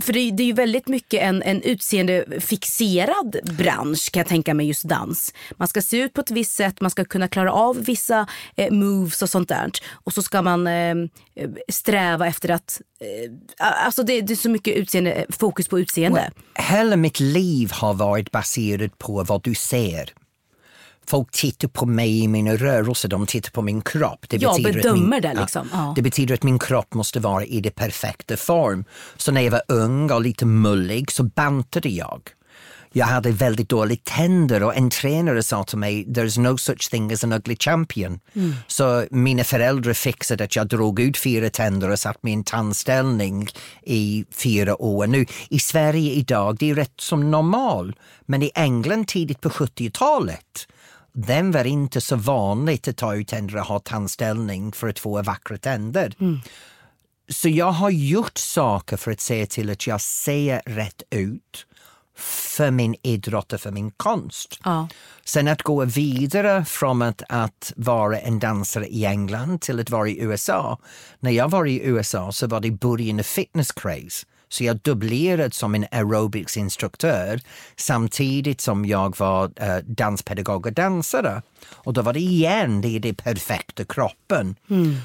för 0.00 0.12
det, 0.12 0.20
är- 0.20 0.40
ju 0.42 0.52
väldigt 0.52 0.88
mycket 0.88 1.22
en, 1.22 1.42
en 1.42 1.62
utseendefixerad 1.62 3.36
bransch 3.58 4.10
kan 4.12 4.20
jag 4.20 4.26
tänka 4.28 4.54
mig 4.54 4.66
just 4.68 4.82
dans. 4.84 5.34
Man 5.56 5.68
ska 5.68 5.82
se 5.82 5.96
ut 5.96 6.12
på 6.12 6.20
ett 6.20 6.30
visst 6.30 6.52
sätt, 6.54 6.80
man 6.80 6.90
ska 6.90 7.04
kunna 7.04 7.28
klara 7.28 7.52
av 7.52 7.84
vissa 7.84 8.26
eh, 8.56 8.70
moves 8.72 9.22
och 9.22 9.30
sånt 9.30 9.48
där. 9.48 9.70
Och 9.90 10.12
så 10.12 10.22
ska 10.22 10.42
man 10.42 10.66
eh, 10.66 10.94
sträva 11.72 12.26
efter 12.26 12.48
att, 12.50 12.80
eh, 13.00 13.32
alltså 13.86 14.02
det, 14.02 14.20
det 14.20 14.32
är 14.32 14.36
så 14.36 14.50
mycket 14.50 14.76
utseende, 14.76 15.26
fokus 15.28 15.68
på 15.68 15.80
utseende. 15.80 16.30
Hela 16.54 16.96
mitt 16.96 17.20
liv 17.20 17.70
har 17.72 17.94
varit 17.94 18.30
baserat 18.30 18.98
på 18.98 19.24
vad 19.24 19.42
du 19.42 19.54
ser. 19.54 20.12
Folk 21.08 21.30
tittar 21.32 21.68
på 21.68 21.86
mig 21.86 22.22
i 22.22 22.28
mina 22.28 22.56
rörelser, 22.56 23.08
de 23.08 23.26
tittar 23.26 23.50
på 23.50 23.62
min 23.62 23.82
kropp. 23.82 24.26
Det 24.28 24.36
Ja, 24.36 24.50
att 24.50 24.62
bedömer 24.62 25.10
min, 25.10 25.22
det 25.22 25.34
liksom. 25.34 25.68
Ja. 25.72 25.92
Det 25.96 26.02
betyder 26.02 26.34
att 26.34 26.42
min 26.42 26.58
kropp 26.58 26.94
måste 26.94 27.20
vara 27.20 27.44
i 27.44 27.60
det 27.60 27.70
perfekta 27.70 28.36
form. 28.36 28.84
Så 29.16 29.32
när 29.32 29.40
jag 29.40 29.50
var 29.50 29.62
ung 29.68 30.10
och 30.10 30.22
lite 30.22 30.46
mullig 30.46 31.12
så 31.12 31.22
bantade 31.22 31.88
jag. 31.88 32.20
Jag 32.92 33.06
hade 33.06 33.30
väldigt 33.30 33.68
dåliga 33.68 33.98
tänder 34.04 34.62
och 34.62 34.76
en 34.76 34.90
tränare 34.90 35.42
sa 35.42 35.64
till 35.64 35.78
mig 35.78 36.06
there's 36.06 36.40
no 36.40 36.58
such 36.58 36.90
thing 36.90 37.12
as 37.12 37.24
an 37.24 37.32
ugly 37.32 37.56
champion. 37.56 38.20
Så 38.66 39.04
mina 39.10 39.44
föräldrar 39.44 39.92
fixade 39.92 40.44
att 40.44 40.56
jag 40.56 40.66
drog 40.66 41.00
ut 41.00 41.18
fyra 41.18 41.50
tänder 41.50 41.90
och 41.90 41.98
satt 41.98 42.18
en 42.22 42.44
tandställning 42.44 43.48
i 43.82 44.24
fyra 44.30 44.82
år. 44.82 45.06
Nu 45.06 45.26
i 45.50 45.58
Sverige 45.58 46.12
idag, 46.12 46.56
det 46.58 46.70
är 46.70 46.74
rätt 46.74 47.00
som 47.00 47.30
normal. 47.30 47.96
Men 48.26 48.42
i 48.42 48.50
England 48.54 49.08
tidigt 49.08 49.40
på 49.40 49.48
70-talet 49.48 50.66
den 51.26 51.50
var 51.50 51.64
inte 51.64 52.00
så 52.00 52.16
vanligt 52.16 52.88
att 52.88 52.96
ta 52.96 53.14
ut 53.14 53.28
tänder 53.28 53.56
och 53.56 53.64
ha 53.64 53.78
tandställning 53.78 54.72
för 54.72 54.88
att 54.88 54.98
få 54.98 55.22
vackra 55.22 55.58
tänder. 55.58 56.14
Så 57.28 57.48
jag 57.48 57.72
har 57.72 57.90
gjort 57.90 58.38
saker 58.38 58.96
för 58.96 59.10
att 59.10 59.20
se 59.20 59.46
till 59.46 59.70
att 59.70 59.86
jag 59.86 60.00
ser 60.00 60.62
rätt 60.66 61.02
ut 61.10 61.66
för 62.16 62.70
min 62.70 62.94
idrott 63.02 63.52
och 63.52 63.60
för 63.60 63.70
min 63.70 63.90
konst. 63.90 64.60
Ja. 64.64 64.88
Sen 65.24 65.48
att 65.48 65.62
gå 65.62 65.84
vidare 65.84 66.64
från 66.64 67.02
att, 67.02 67.22
att 67.28 67.72
vara 67.76 68.18
en 68.18 68.38
dansare 68.38 68.86
i 68.86 69.04
England 69.04 69.60
till 69.60 69.80
att 69.80 69.90
vara 69.90 70.08
i 70.08 70.20
USA. 70.20 70.78
När 71.20 71.30
jag 71.30 71.50
var 71.50 71.66
i 71.66 71.80
USA 71.84 72.32
så 72.32 72.46
var 72.46 72.60
det 72.60 72.70
början 72.70 73.18
av 73.18 73.22
fitness 73.22 73.72
craze. 73.72 74.26
Så 74.48 74.64
jag 74.64 74.76
dubblerade 74.76 75.54
som 75.54 75.74
en 75.74 75.86
aerobicsinstruktör 75.90 77.40
samtidigt 77.76 78.60
som 78.60 78.84
jag 78.84 79.18
var 79.18 79.50
eh, 79.56 79.76
danspedagog 79.76 80.66
och 80.66 80.72
dansare. 80.72 81.42
Och 81.74 81.92
då 81.92 82.02
var 82.02 82.12
det 82.12 82.20
igen 82.20 82.80
det, 82.80 82.96
är 82.96 83.00
det 83.00 83.14
perfekta 83.14 83.84
kroppen. 83.84 84.56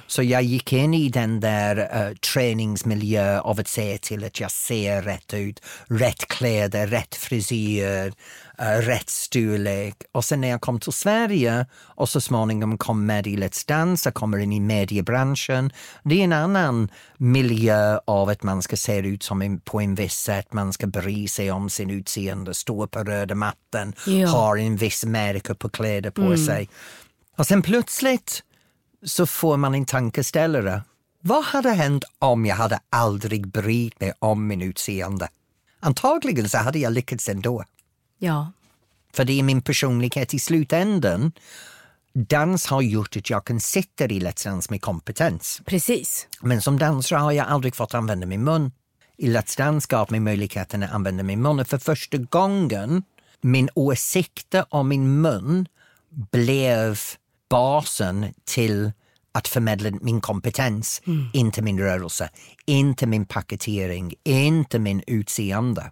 Så 0.08 0.24
jag 0.24 0.44
gick 0.44 0.74
in 0.74 0.94
i 0.94 1.10
den 1.10 1.40
där 1.40 1.78
uh, 1.78 2.16
träningsmiljö 2.16 3.40
av 3.40 3.60
att 3.60 3.68
se 3.68 3.98
till 3.98 4.24
att 4.24 4.40
jag 4.40 4.52
ser 4.52 5.02
rätt 5.02 5.34
ut, 5.34 5.62
rätt 5.88 6.28
kläder, 6.28 6.88
rätt 6.88 7.16
frisyr, 7.16 8.08
eh, 8.08 8.14
rätt 8.58 9.10
storlek. 9.10 9.96
Och 10.12 10.26
sen 10.26 10.42
när 10.42 10.48
jag 10.48 10.62
kom 10.62 10.80
till 10.80 10.94
Sverige 10.94 11.66
och 11.76 12.10
så 12.10 12.22
småningom 12.22 12.78
kom 12.78 13.06
med 13.06 13.28
i 13.28 13.38
Let's 13.38 13.68
Dance, 13.68 14.08
jag 14.08 14.14
kommer 14.14 14.38
in 14.38 14.54
i 14.54 14.60
mediebranschen. 14.60 15.72
Det 16.04 16.20
är 16.20 16.24
en 16.24 16.34
annan 16.34 16.90
miljö 17.18 18.00
av 18.08 18.30
att 18.30 18.44
man 18.44 18.62
ska 18.62 18.78
se 18.78 18.98
ut 18.98 19.24
som 19.24 19.42
en, 19.42 19.60
på 19.60 19.82
en 19.82 19.96
viss 19.96 20.14
sätt, 20.18 20.54
man 20.54 20.74
ska 20.74 20.88
bry 20.88 21.28
sig 21.28 21.52
om 21.52 21.70
sin 21.70 21.90
utseende, 21.90 22.54
stå 22.54 22.88
på 22.88 23.00
röda 23.04 23.36
mattan, 23.36 23.94
Ja. 24.06 24.28
har 24.28 24.58
en 24.58 24.76
viss 24.76 25.06
märke 25.06 25.54
på 25.56 25.70
kläder 25.70 26.10
på 26.12 26.38
sig. 26.38 26.70
Och 27.38 27.48
sen 27.48 27.62
plötsligt 27.62 28.44
så 29.06 29.26
får 29.26 29.58
man 29.58 29.76
en 29.76 29.86
tankeställare. 29.86 30.82
Vad 31.22 31.44
hade 31.44 31.70
hänt 31.70 32.04
om 32.20 32.46
jag 32.46 32.56
hade 32.56 32.80
aldrig 32.90 33.48
brytt 33.48 34.00
mig 34.00 34.14
om 34.20 34.48
min 34.48 34.62
utseende? 34.62 35.30
Antagligen 35.80 36.50
så 36.50 36.58
hade 36.58 36.80
jag 36.80 36.94
lyckats 36.94 37.30
ändå. 37.30 37.64
Ja. 38.24 38.52
För 39.14 39.26
det 39.26 39.40
är 39.40 39.44
min 39.44 39.62
personlighet 39.62 40.34
i 40.34 40.40
slutändan. 40.40 41.32
Dans 42.14 42.66
har 42.66 42.82
gjort 42.82 43.18
att 43.18 43.30
jag 43.30 43.46
kan 43.46 43.60
sitta 43.60 44.06
i 44.06 44.20
Let's 44.20 44.46
Dance 44.46 44.72
med 44.72 44.82
kompetens. 44.82 45.62
Precis. 45.66 46.28
Men 46.42 46.62
som 46.62 46.80
dansare 46.80 47.20
har 47.20 47.32
jag 47.32 47.48
aldrig 47.48 47.76
fått 47.76 47.94
använda 47.94 48.28
min 48.28 48.44
mun. 48.44 48.72
I 49.18 49.28
Let's 49.28 49.58
Dance 49.58 49.88
gav 49.90 50.12
mig 50.12 50.20
möjligheten 50.20 50.84
att 50.84 50.92
använda 50.92 51.24
min 51.24 51.42
mun 51.42 51.60
och 51.60 51.68
för 51.68 51.78
första 51.78 52.18
gången 52.18 53.04
min 53.42 53.70
åsikter 53.76 54.66
om 54.70 54.88
min 54.88 55.22
mun 55.22 55.68
blev 56.32 57.00
basen 57.50 58.34
till 58.46 58.92
att 59.32 59.48
förmedla 59.48 59.92
min 60.02 60.22
kompetens, 60.22 61.02
inte 61.34 61.62
min 61.62 61.80
rörelse, 61.80 62.30
inte 62.66 63.06
min 63.06 63.26
paketering, 63.26 64.14
inte 64.24 64.80
min 64.80 65.04
utseende. 65.08 65.92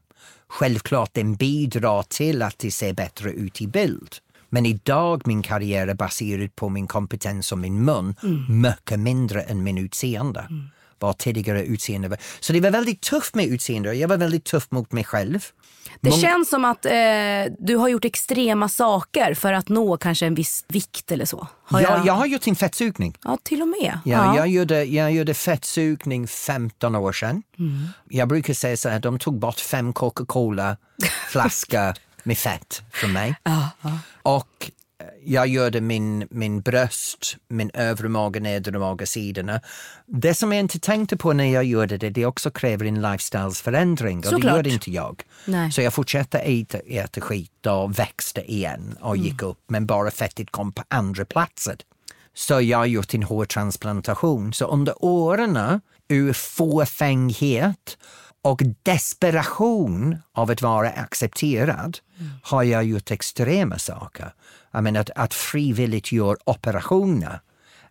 Självklart 0.51 1.13
den 1.13 1.35
bidrar 1.35 2.03
till 2.03 2.41
att 2.41 2.59
det 2.59 2.71
ser 2.71 2.93
bättre 2.93 3.31
ut 3.31 3.61
i 3.61 3.67
bild. 3.67 4.15
Men 4.49 4.65
idag 4.65 5.21
min 5.25 5.41
karriär 5.41 5.87
är 5.87 5.93
baserad 5.93 6.55
på 6.55 6.69
min 6.69 6.87
kompetens 6.87 7.51
och 7.51 7.57
min 7.57 7.85
mun, 7.85 8.15
mycket 8.49 8.99
mindre 8.99 9.41
än 9.41 9.63
min 9.63 9.77
utseende. 9.77 10.47
Vad 11.01 11.17
tidigare 11.17 11.63
utseende 11.65 12.07
var. 12.07 12.17
Så 12.39 12.53
det 12.53 12.59
var 12.59 12.71
väldigt 12.71 13.01
tufft 13.01 13.35
med 13.35 13.45
utseende. 13.45 13.93
Jag 13.93 14.07
var 14.07 14.17
väldigt 14.17 14.45
tuff 14.45 14.67
mot 14.71 14.91
mig 14.91 15.03
själv. 15.03 15.45
Det 16.01 16.09
Mång- 16.09 16.21
känns 16.21 16.49
som 16.49 16.65
att 16.65 16.85
eh, 16.85 16.91
du 17.59 17.75
har 17.75 17.89
gjort 17.89 18.05
extrema 18.05 18.69
saker 18.69 19.33
för 19.33 19.53
att 19.53 19.69
nå 19.69 19.97
kanske 19.97 20.25
en 20.25 20.35
viss 20.35 20.65
vikt 20.67 21.11
eller 21.11 21.25
så. 21.25 21.47
Har 21.63 21.81
jag, 21.81 21.91
jag... 21.99 22.05
jag 22.07 22.13
har 22.13 22.25
gjort 22.25 22.47
en 22.47 22.55
fettsugning. 22.55 23.17
Ja, 23.23 23.37
till 23.43 23.61
och 23.61 23.67
med. 23.67 23.99
Ja, 24.05 24.35
Jag, 24.35 24.47
gjorde, 24.47 24.83
jag 24.83 25.11
gjorde 25.11 25.33
fettsugning 25.33 26.27
15 26.27 26.95
år 26.95 27.11
sedan. 27.11 27.43
Mm. 27.59 27.87
Jag 28.09 28.27
brukar 28.27 28.53
säga 28.53 28.77
så 28.77 28.89
här, 28.89 28.99
de 28.99 29.19
tog 29.19 29.39
bort 29.39 29.59
fem 29.59 29.93
Coca-Cola-flaskor 29.93 31.93
med 32.23 32.37
fett 32.37 32.81
från 32.91 33.13
mig. 33.13 33.35
Och 34.21 34.47
eh, 34.61 34.67
jag 35.25 35.47
gjorde 35.47 35.81
min, 35.81 36.27
min 36.31 36.61
bröst, 36.61 37.37
min 37.47 37.71
övre 37.73 38.09
mage, 38.09 38.39
nedre 38.39 38.79
mage, 38.79 39.05
sidorna. 39.05 39.61
Det 40.05 40.33
som 40.33 40.51
jag 40.51 40.59
inte 40.59 40.79
tänkte 40.79 41.17
på 41.17 41.33
när 41.33 41.53
jag 41.53 41.63
gjorde 41.63 41.97
det, 41.97 42.09
det 42.09 42.25
också 42.25 42.51
kräver 42.51 42.85
en 42.85 43.01
lifestylesförändring 43.01 44.17
och 44.17 44.23
det 44.23 44.29
Såklart. 44.29 44.55
gjorde 44.55 44.69
inte 44.69 44.91
jag. 44.91 45.23
Nej. 45.45 45.71
Så 45.71 45.81
jag 45.81 45.93
fortsatte 45.93 46.39
äta, 46.39 46.77
äta 46.77 47.21
skit 47.21 47.65
och 47.65 47.99
växte 47.99 48.51
igen 48.51 48.97
och 49.01 49.15
Mm. 49.15 49.25
gick 49.27 49.41
upp, 49.41 49.59
men 49.67 49.85
bara 49.85 50.11
fettet 50.11 50.51
kom 50.51 50.71
på 50.71 50.83
andra 50.87 51.25
platser. 51.25 51.75
Så 52.33 52.61
jag 52.61 52.77
har 52.77 52.85
gjort 52.85 53.13
en 53.13 53.23
hårtransplantation. 53.23 54.53
Så 54.53 54.65
under 54.65 54.93
åren 55.05 55.81
ur 56.07 56.33
fåfänghet 56.33 57.97
och 58.41 58.61
desperation 58.83 60.17
av 60.33 60.51
att 60.51 60.61
vara 60.61 60.89
accepterad 60.89 61.97
har 62.43 62.63
jag 62.63 62.83
gjort 62.83 63.11
extrema 63.11 63.77
saker. 63.77 64.33
Jag 64.71 64.83
menar 64.83 64.99
att, 65.01 65.09
att 65.15 65.33
frivilligt 65.33 66.11
göra 66.11 66.37
operationer 66.45 67.39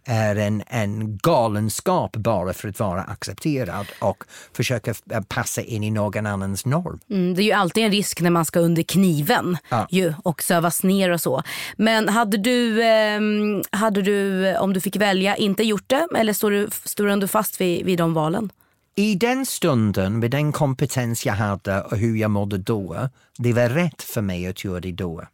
är 0.05 0.37
en, 0.37 0.63
en 0.67 1.19
galenskap 1.19 2.17
bara 2.17 2.53
för 2.53 2.69
att 2.69 2.81
vara 2.81 3.03
accepterad 3.03 3.87
och 3.99 4.25
försöka 4.57 4.95
eh, 5.11 5.21
passa 5.21 5.63
in 5.63 5.85
i 5.85 5.91
någon 5.91 6.27
annans 6.27 6.67
norm. 6.67 7.01
Mm, 7.11 7.35
det 7.35 7.43
är 7.43 7.45
ju 7.45 7.53
alltid 7.53 7.85
en 7.85 7.91
risk 7.91 8.21
när 8.21 8.31
man 8.31 8.45
ska 8.45 8.61
under 8.61 8.83
kniven 8.83 9.59
Ja. 9.69 9.87
ju, 9.91 10.15
och 10.25 10.43
sövas 10.43 10.83
ner 10.83 11.11
och 11.11 11.21
så. 11.21 11.43
Men 11.77 12.09
hade 12.09 12.37
du, 12.37 12.83
ehm, 12.83 13.63
hade 13.71 14.03
du, 14.03 14.57
om 14.57 14.73
du 14.73 14.81
fick 14.81 14.97
välja, 14.97 15.37
inte 15.37 15.63
gjort 15.63 15.89
det? 15.89 16.09
Eller 16.17 16.33
står 16.33 16.51
du, 16.51 16.69
står 16.85 17.17
du 17.17 17.29
fast 17.29 17.61
vid, 17.61 17.85
vid 17.87 17.99
de 17.99 18.15
valen? 18.15 18.51
I 18.97 19.15
den 19.15 19.47
stunden, 19.47 20.19
med 20.19 20.31
den 20.31 20.53
kompetens 20.53 21.27
jag 21.27 21.35
hade 21.35 21.83
och 21.83 21.97
hur 21.97 22.17
jag 22.17 22.31
mådde 22.31 22.59
då, 22.59 23.09
det 23.39 23.53
var 23.53 23.69
rätt 23.69 24.03
för 24.03 24.23
mig 24.23 24.47
att 24.47 24.65
göra 24.65 24.81
det 24.81 24.93
då. 24.93 25.25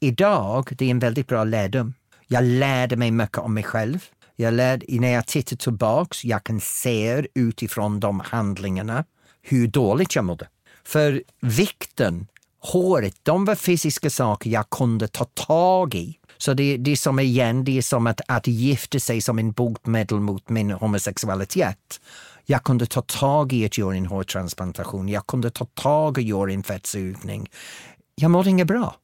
Idag, 0.00 0.68
det 0.78 0.84
är 0.84 0.90
en 0.90 0.98
väldigt 0.98 1.26
bra 1.26 1.44
lärdom. 1.44 1.94
Jag 2.26 2.44
lärde 2.44 2.96
mig 2.96 3.10
mycket 3.10 3.38
om 3.38 3.54
mig 3.54 3.62
själv. 3.62 4.04
Jag 4.36 4.54
lärde, 4.54 4.86
när 4.88 5.12
jag 5.12 5.26
tittar 5.26 5.56
tillbaks, 5.56 6.24
jag 6.24 6.44
kan 6.44 6.60
se 6.60 7.26
utifrån 7.34 8.00
de 8.00 8.20
handlingarna 8.20 9.04
hur 9.42 9.66
dåligt 9.66 10.16
jag 10.16 10.24
mådde. 10.24 10.48
För 10.84 11.22
vikten, 11.40 12.26
håret, 12.58 13.14
de 13.22 13.44
var 13.44 13.54
fysiska 13.54 14.10
saker 14.10 14.50
jag 14.50 14.70
kunde 14.70 15.08
ta 15.08 15.24
tag 15.24 15.94
i. 15.94 16.18
Så 16.38 16.54
det, 16.54 16.76
det 16.76 16.90
är 16.90 16.96
som 16.96 17.18
igen, 17.18 17.64
det 17.64 17.78
är 17.78 17.82
som 17.82 18.06
att, 18.06 18.20
att 18.28 18.46
gifta 18.46 19.00
sig 19.00 19.20
som 19.20 19.38
en 19.38 19.52
botemedel 19.52 20.20
mot 20.20 20.48
min 20.48 20.70
homosexualitet. 20.70 22.00
Jag 22.44 22.64
kunde 22.64 22.86
ta 22.86 23.02
tag 23.02 23.52
i 23.52 23.66
att 23.66 23.78
göra 23.78 23.96
en 23.96 24.06
hårtransplantation, 24.06 25.08
jag 25.08 25.26
kunde 25.26 25.50
ta 25.50 25.64
tag 25.64 26.18
i 26.18 26.20
att 26.20 26.26
göra 26.26 26.52
en 26.52 26.62
fettsugning. 26.62 27.50
Jag 28.14 28.30
mådde 28.30 28.50
inget 28.50 28.66
bra. 28.66 28.96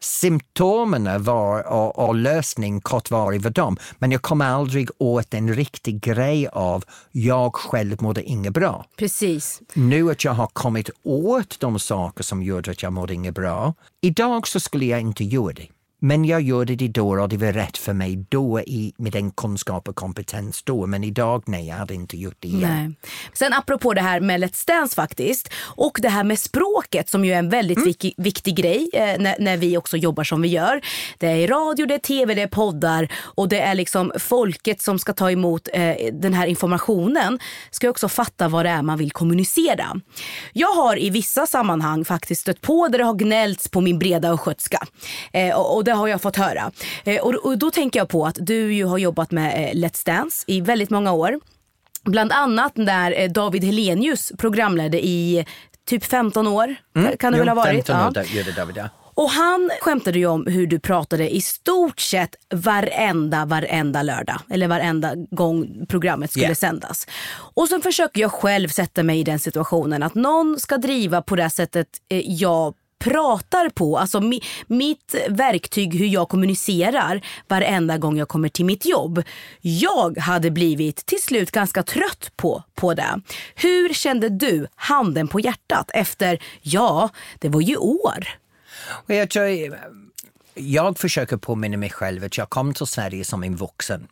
Symptomen 0.00 1.22
var 1.22 1.72
och, 1.72 2.08
och 2.08 2.14
lösning 2.14 2.80
kortvarig 2.80 3.42
var 3.42 3.50
de, 3.50 3.76
men 3.98 4.12
jag 4.12 4.22
kom 4.22 4.40
aldrig 4.40 4.88
åt 4.98 5.34
en 5.34 5.54
riktig 5.54 6.00
grej 6.00 6.48
av 6.48 6.84
jag 7.12 7.54
själv 7.54 8.02
mådde 8.02 8.22
inget 8.22 8.52
bra. 8.52 8.86
Precis. 8.96 9.60
Nu 9.74 10.10
att 10.10 10.24
jag 10.24 10.32
har 10.32 10.46
kommit 10.46 10.90
åt 11.02 11.60
de 11.60 11.78
saker 11.78 12.24
som 12.24 12.42
gjorde 12.42 12.70
att 12.70 12.82
jag 12.82 12.92
mådde 12.92 13.14
inget 13.14 13.34
bra, 13.34 13.74
idag 14.00 14.48
så 14.48 14.60
skulle 14.60 14.84
jag 14.84 15.00
inte 15.00 15.24
göra 15.24 15.52
det. 15.52 15.68
Men 16.04 16.24
jag 16.24 16.40
gjorde 16.40 16.74
det 16.74 16.88
då 16.88 17.20
och 17.20 17.28
det 17.28 17.36
var 17.36 17.52
rätt 17.52 17.78
för 17.78 17.92
mig 17.92 18.24
då 18.28 18.60
i, 18.60 18.92
med 18.96 19.12
den 19.12 19.30
kunskap 19.30 19.88
och 19.88 19.96
kompetens 19.96 20.62
då. 20.62 20.86
Men 20.86 21.04
idag, 21.04 21.42
nej, 21.46 21.68
jag 21.68 21.76
hade 21.76 21.94
inte 21.94 22.16
gjort 22.16 22.36
det 22.38 22.48
igen. 22.48 22.60
Nej. 22.60 22.94
Sen 23.32 23.52
apropå 23.52 23.94
det 23.94 24.00
här 24.00 24.20
med 24.20 24.40
Let's 24.44 24.66
Dance 24.66 24.94
faktiskt 24.94 25.52
och 25.58 25.98
det 26.02 26.08
här 26.08 26.24
med 26.24 26.38
språket 26.38 27.08
som 27.08 27.24
ju 27.24 27.32
är 27.32 27.38
en 27.38 27.48
väldigt 27.48 27.86
vik- 27.86 28.14
viktig 28.16 28.56
grej 28.56 28.88
eh, 28.92 29.18
när, 29.18 29.36
när 29.38 29.56
vi 29.56 29.76
också 29.76 29.96
jobbar 29.96 30.24
som 30.24 30.42
vi 30.42 30.48
gör. 30.48 30.80
Det 31.18 31.26
är 31.26 31.48
radio, 31.48 31.86
det 31.86 31.94
är 31.94 31.98
tv, 31.98 32.34
det 32.34 32.42
är 32.42 32.46
poddar 32.46 33.08
och 33.14 33.48
det 33.48 33.60
är 33.60 33.74
liksom 33.74 34.12
folket 34.18 34.82
som 34.82 34.98
ska 34.98 35.12
ta 35.12 35.30
emot 35.30 35.68
eh, 35.72 35.94
den 36.12 36.34
här 36.34 36.46
informationen 36.46 37.38
ska 37.70 37.90
också 37.90 38.08
fatta 38.08 38.48
vad 38.48 38.64
det 38.64 38.70
är 38.70 38.82
man 38.82 38.98
vill 38.98 39.10
kommunicera. 39.10 40.00
Jag 40.52 40.74
har 40.74 40.98
i 40.98 41.10
vissa 41.10 41.46
sammanhang 41.46 42.04
faktiskt 42.04 42.40
stött 42.40 42.60
på 42.60 42.88
där 42.88 42.98
det 42.98 43.04
har 43.04 43.14
gnällts 43.14 43.68
på 43.68 43.80
min 43.80 43.98
breda 43.98 44.28
östgötska 44.30 44.86
eh, 45.32 45.56
och, 45.56 45.76
och 45.76 45.84
det 45.84 45.93
har 45.94 46.08
jag 46.08 46.22
fått 46.22 46.36
höra. 46.36 46.70
Eh, 47.04 47.20
och, 47.22 47.34
och 47.34 47.58
då 47.58 47.70
tänker 47.70 48.00
jag 48.00 48.08
på 48.08 48.26
att 48.26 48.36
du 48.40 48.74
ju 48.74 48.84
har 48.84 48.98
jobbat 48.98 49.30
med 49.30 49.64
eh, 49.70 49.74
Let's 49.74 50.06
Dance 50.06 50.44
i 50.46 50.60
väldigt 50.60 50.90
många 50.90 51.12
år. 51.12 51.40
Bland 52.04 52.32
annat 52.32 52.76
när 52.76 53.20
eh, 53.20 53.30
David 53.30 53.64
Helenius 53.64 54.32
programledde 54.38 55.06
i 55.06 55.46
typ 55.88 56.04
15 56.04 56.46
år. 56.46 56.74
Kan 57.18 57.32
det 57.32 57.38
väl 57.38 57.48
ha 57.48 57.54
varit? 57.54 57.86
15 57.86 57.96
Ja. 57.96 58.08
år 58.08 58.10
där 58.12 58.24
gjorde 58.24 58.52
David, 58.52 58.76
ja. 58.76 58.88
Och 59.16 59.30
han 59.30 59.70
skämtade 59.80 60.18
ju 60.18 60.26
om 60.26 60.46
hur 60.46 60.66
du 60.66 60.78
pratade 60.78 61.34
i 61.34 61.40
stort 61.40 62.00
sett 62.00 62.34
varenda, 62.54 63.44
varenda 63.44 64.02
lördag. 64.02 64.40
Eller 64.50 64.68
varenda 64.68 65.12
gång 65.30 65.86
programmet 65.88 66.30
skulle 66.30 66.44
Yeah. 66.44 66.54
sändas. 66.56 67.06
Och 67.54 67.68
så 67.68 67.80
försöker 67.80 68.20
jag 68.20 68.32
själv 68.32 68.68
sätta 68.68 69.02
mig 69.02 69.20
i 69.20 69.24
den 69.24 69.38
situationen 69.38 70.02
att 70.02 70.14
någon 70.14 70.58
ska 70.58 70.76
driva 70.78 71.22
på 71.22 71.36
det 71.36 71.50
sättet 71.50 71.86
jag 72.24 72.74
pratar 73.04 73.68
på, 73.68 73.98
alltså 73.98 74.20
mi, 74.20 74.40
mitt 74.66 75.14
verktyg 75.28 75.94
hur 75.94 76.06
jag 76.06 76.28
kommunicerar 76.28 77.26
varenda 77.48 77.98
gång 77.98 78.18
jag 78.18 78.28
kommer 78.28 78.48
till 78.48 78.64
mitt 78.64 78.86
jobb. 78.86 79.22
Jag 79.60 80.18
hade 80.18 80.50
blivit 80.50 81.06
till 81.06 81.22
slut 81.22 81.50
ganska 81.50 81.82
trött 81.82 82.32
på, 82.36 82.62
på 82.74 82.94
det. 82.94 83.20
Hur 83.54 83.94
kände 83.94 84.28
du, 84.28 84.66
handen 84.74 85.28
på 85.28 85.40
hjärtat, 85.40 85.90
efter, 85.94 86.38
ja, 86.62 87.08
det 87.38 87.48
var 87.48 87.60
ju 87.60 87.76
år. 87.76 88.28
Och 88.88 89.14
jag, 89.14 89.30
tror, 89.30 89.78
jag 90.54 90.98
försöker 90.98 91.36
påminna 91.36 91.76
mig 91.76 91.90
själv 91.90 92.24
att 92.24 92.38
jag 92.38 92.50
kom 92.50 92.74
till 92.74 92.86
Sverige 92.86 93.24
som 93.24 93.42
en 93.42 93.56
vuxen. 93.56 94.06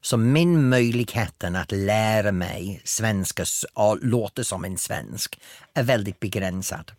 Så 0.00 0.16
min 0.16 0.68
möjligheten 0.68 1.56
att 1.56 1.72
lära 1.72 2.32
mig 2.32 2.80
svenska 2.84 3.44
och 3.74 3.98
låta 4.02 4.44
som 4.44 4.64
en 4.64 4.78
svensk 4.78 5.40
är 5.74 5.82
väldigt 5.82 6.20
begränsad. 6.20 6.92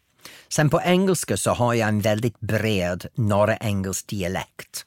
Sen 0.50 0.70
på 0.70 0.82
engelska 0.82 1.38
så 1.38 1.52
har 1.52 1.74
jag 1.74 1.90
en 1.90 2.02
väldigt 2.02 2.40
bred 2.40 3.06
norra 3.16 3.58
engelsk 3.58 4.08
dialekt. 4.08 4.86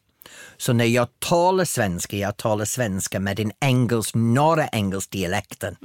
Så 0.56 0.72
när 0.72 0.84
jag 0.84 1.08
talar 1.18 1.64
svenska, 1.64 2.16
jag 2.16 2.36
talar 2.36 2.64
svenska 2.64 3.20
med 3.20 3.40
en 3.40 3.52
engelsk, 3.60 4.14
norra 4.14 4.68
engelsk 4.68 5.10
dialekten 5.10 5.76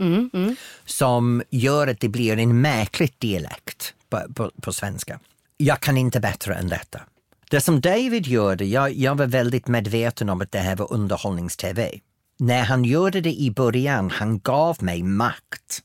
som 0.86 1.43
gör 1.49 1.88
att 1.88 1.99
det 1.99 2.10
blir 2.10 2.39
en 2.39 2.62
märklig 2.62 3.15
dialekt 3.17 3.93
på, 4.10 4.21
på, 4.33 4.51
på 4.62 4.73
svenska. 4.73 5.19
Jag 5.57 5.79
kan 5.79 5.97
inte 5.97 6.19
bättre 6.19 6.55
än 6.55 6.69
detta. 6.69 7.01
Det 7.49 7.62
som 7.62 7.81
David 7.81 8.27
gjorde, 8.27 8.65
jag, 8.65 8.93
jag 8.93 9.15
var 9.15 9.25
väldigt 9.25 9.67
medveten 9.67 10.29
om 10.29 10.41
att 10.41 10.51
det 10.51 10.60
här 10.60 10.75
var 10.75 10.93
underhållnings-tv. 10.93 11.99
När 12.39 12.63
han 12.63 12.83
gjorde 12.83 13.21
det 13.21 13.33
i 13.33 13.51
början, 13.51 14.10
han 14.10 14.39
gav 14.39 14.83
mig 14.83 15.03
makt. 15.03 15.81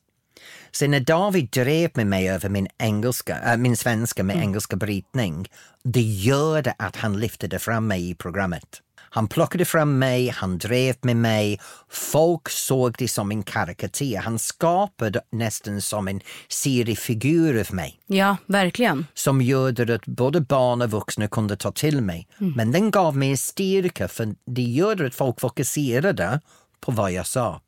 Sen 0.77 0.91
när 0.91 1.01
David 1.01 1.51
drev 1.51 1.91
med 1.95 2.07
mig 2.07 2.31
över 2.31 2.49
min, 2.49 2.69
engelska, 2.79 3.53
äh, 3.53 3.57
min 3.57 3.77
svenska 3.77 4.23
med 4.23 4.37
engelska 4.37 4.77
brytning, 4.77 5.49
det 5.85 6.03
gjorde 6.03 6.75
att 6.79 6.97
han 6.97 7.21
lyfte 7.21 7.59
fram 7.59 7.87
mig 7.87 8.11
i 8.11 8.15
programmet. 8.15 8.81
Han 9.15 9.29
plockade 9.29 9.65
fram 9.65 9.99
mig, 9.99 10.29
han 10.29 10.59
drev 10.59 10.95
med 11.01 11.17
mig, 11.17 11.61
folk 11.91 12.49
såg 12.49 12.95
det 12.99 13.09
som 13.09 13.31
en 13.31 13.43
karikatyr. 13.43 14.17
Han 14.17 14.39
skapade 14.39 15.21
nästan 15.33 15.81
som 15.81 16.09
en 16.09 16.21
seriefigur 16.49 17.61
av 17.61 17.75
mig 17.75 18.01
Ja, 18.07 18.37
verkligen. 18.47 19.07
som 19.15 19.43
gjorde 19.43 19.95
att 19.95 20.07
både 20.07 20.41
barn 20.41 20.83
och 20.83 20.91
vuxna 20.91 21.29
kunde 21.29 21.57
ta 21.57 21.73
till 21.73 22.01
mig. 22.01 22.29
Men 22.39 22.73
den 22.73 22.91
gav 22.91 23.17
mig 23.17 23.31
en 23.31 23.37
styrka 23.37 24.09
för 24.09 24.35
det 24.47 24.63
gjorde 24.63 25.07
att 25.07 25.15
folk 25.15 25.41
fokuserade 25.41 26.41
på 26.81 26.93
vad 26.93 27.13
jag 27.13 27.27
sa. 27.27 27.61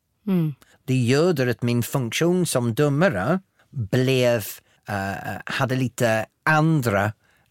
Det 0.85 0.95
gjorde 0.95 1.51
att 1.51 1.61
min 1.61 1.83
funktion 1.83 2.45
som 2.45 2.73
domare 2.73 3.39
blev, 3.71 4.45
eh, 4.89 4.93
hade 5.45 5.75
lite 5.75 6.25
andra 6.43 7.03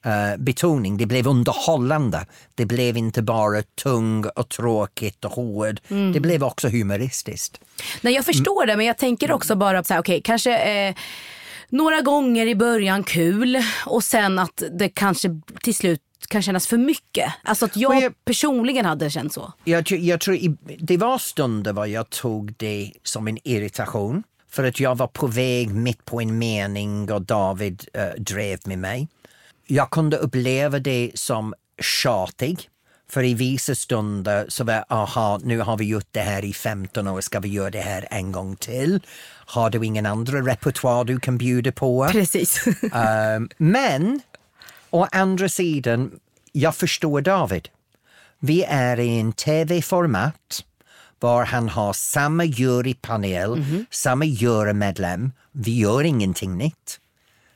eh, 0.04 0.36
betoning. 0.38 0.96
Det 0.96 1.06
blev 1.06 1.28
underhållande. 1.28 2.26
Det 2.54 2.66
blev 2.66 2.96
inte 2.96 3.22
bara 3.22 3.62
tung 3.62 4.24
och 4.24 4.48
tråkigt 4.48 5.24
och 5.24 5.30
hård. 5.30 5.80
Det 6.14 6.20
blev 6.20 6.44
också 6.44 6.68
humoristiskt. 6.68 7.60
Nej, 8.00 8.14
jag 8.14 8.24
förstår 8.24 8.66
det, 8.66 8.76
men 8.76 8.86
jag 8.86 8.98
tänker 8.98 9.32
också 9.32 9.56
bara 9.56 9.84
så 9.84 9.94
här, 9.94 10.00
okej, 10.00 10.20
kanske 10.24 10.58
eh, 10.58 10.94
några 11.68 12.00
gånger 12.00 12.46
i 12.46 12.54
början 12.54 13.04
kul 13.04 13.62
och 13.86 14.04
sen 14.04 14.38
att 14.38 14.62
det 14.78 14.88
kanske 14.88 15.40
till 15.62 15.74
slut 15.74 16.00
kan 16.28 16.42
kännas 16.42 16.66
för 16.66 16.76
mycket. 16.78 17.32
Alltså 17.42 17.64
att 17.64 17.76
jag, 17.76 18.02
jag- 18.02 18.24
personligen 18.24 18.84
hade 18.84 19.10
känt 19.10 19.32
så. 19.32 19.52
Jag, 19.64 19.90
jag 19.90 20.20
tror 20.20 20.56
det 20.78 20.96
var 20.96 21.18
stunder 21.18 21.72
var 21.72 21.86
jag 21.86 22.10
tog 22.10 22.54
det 22.56 22.92
som 23.02 23.28
en 23.28 23.38
irritation. 23.48 24.22
För 24.50 24.64
att 24.64 24.80
jag 24.80 24.98
var 24.98 25.06
på 25.06 25.26
väg 25.26 25.74
mitt 25.74 26.04
på 26.04 26.20
en 26.20 26.38
mening 26.38 27.12
och 27.12 27.22
David 27.22 27.84
eh, 27.94 28.06
drev 28.22 28.58
med 28.64 28.78
mig. 28.78 29.08
Jag 29.66 29.90
kunde 29.90 30.16
uppleva 30.16 30.78
det 30.78 31.10
som 31.14 31.54
tjatig. 31.82 32.68
För 33.10 33.22
i 33.24 33.34
vissa 33.34 33.74
stunder 33.74 34.46
så 34.48 34.64
var 34.64 34.84
aha, 34.88 35.40
nu 35.44 35.60
har 35.60 35.76
vi 35.76 35.84
gjort 35.84 36.08
det 36.10 36.20
här 36.20 36.44
i 36.44 36.52
15 36.52 37.08
år, 37.08 37.20
ska 37.20 37.40
vi 37.40 37.48
göra 37.48 37.70
det 37.70 37.80
här 37.80 38.06
en 38.10 38.32
gång 38.32 38.56
till? 38.56 39.00
Har 39.46 39.70
du 39.70 39.86
ingen 39.86 40.06
andra 40.06 40.38
repertoar 40.40 41.04
du 41.04 41.20
kan 41.20 41.38
bjuda 41.38 41.72
på? 41.72 42.08
Precis. 42.12 42.66
Um, 42.66 43.48
men 43.58 44.20
å 44.94 45.06
andra 45.12 45.48
sidan, 45.48 46.10
jag 46.52 46.76
förstår 46.76 47.20
David. 47.20 47.68
Vi 48.38 48.64
är 48.64 49.00
i 49.00 49.20
en 49.20 49.32
tv-format 49.32 50.64
var 51.20 51.44
han 51.44 51.68
har 51.68 51.92
samma 51.92 52.44
jurypanel, 52.44 53.84
samma 53.90 54.24
jurymedlem. 54.24 55.32
Vi 55.52 55.78
gör 55.78 56.04
ingenting 56.04 56.58
nytt. 56.58 57.00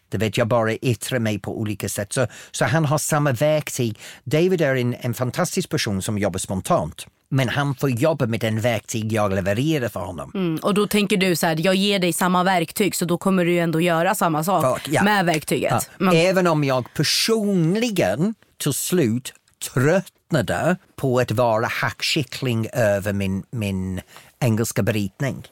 Det 0.08 0.18
vet 0.18 0.38
jag 0.38 0.48
bara 0.48 0.72
yttrar 0.72 1.18
mig 1.18 1.38
på 1.38 1.60
olika 1.60 1.88
sätt. 1.88 2.12
Så, 2.12 2.26
så 2.50 2.64
han 2.64 2.84
har 2.84 2.98
samma 2.98 3.32
verktyg. 3.32 3.98
David 4.24 4.60
är 4.60 4.74
en, 4.74 4.94
en 5.00 5.14
fantastisk 5.14 5.68
person 5.68 6.02
som 6.02 6.18
jobbar 6.18 6.38
spontant. 6.38 7.06
Men 7.30 7.48
han 7.48 7.74
får 7.74 7.90
jobba 7.90 8.26
med 8.26 8.40
den 8.40 8.60
verktyg 8.60 9.12
jag 9.12 9.34
levererar 9.34 9.88
för 9.88 10.00
honom. 10.00 10.32
Mm, 10.34 10.58
och 10.62 10.74
då 10.74 10.86
tänker 10.86 11.16
du 11.16 11.36
så 11.36 11.46
här, 11.46 11.56
jag 11.60 11.74
ger 11.74 11.98
dig 11.98 12.12
samma 12.12 12.44
verktyg 12.44 12.94
så 12.94 13.04
då 13.04 13.18
kommer 13.18 13.44
du 13.44 13.58
ändå 13.58 13.80
göra 13.80 14.14
samma 14.14 14.44
sak 14.44 14.82
För- 14.82 14.92
ja. 14.92 15.02
med 15.02 15.24
verktyget. 15.26 15.70
Ja, 15.72 15.80
Men, 15.98 16.16
Även 16.16 16.46
om 16.46 16.64
jag 16.64 16.94
personligen 16.94 18.34
till 18.62 18.72
slut 18.72 19.32
tröttnade 19.74 20.76
på 20.96 21.18
att 21.18 21.30
vara 21.30 21.66
hackkyckling 21.66 22.68
över 22.72 23.12
min, 23.12 23.42
min 23.50 24.00
engelska 24.40 24.82
brytning. 24.82 25.44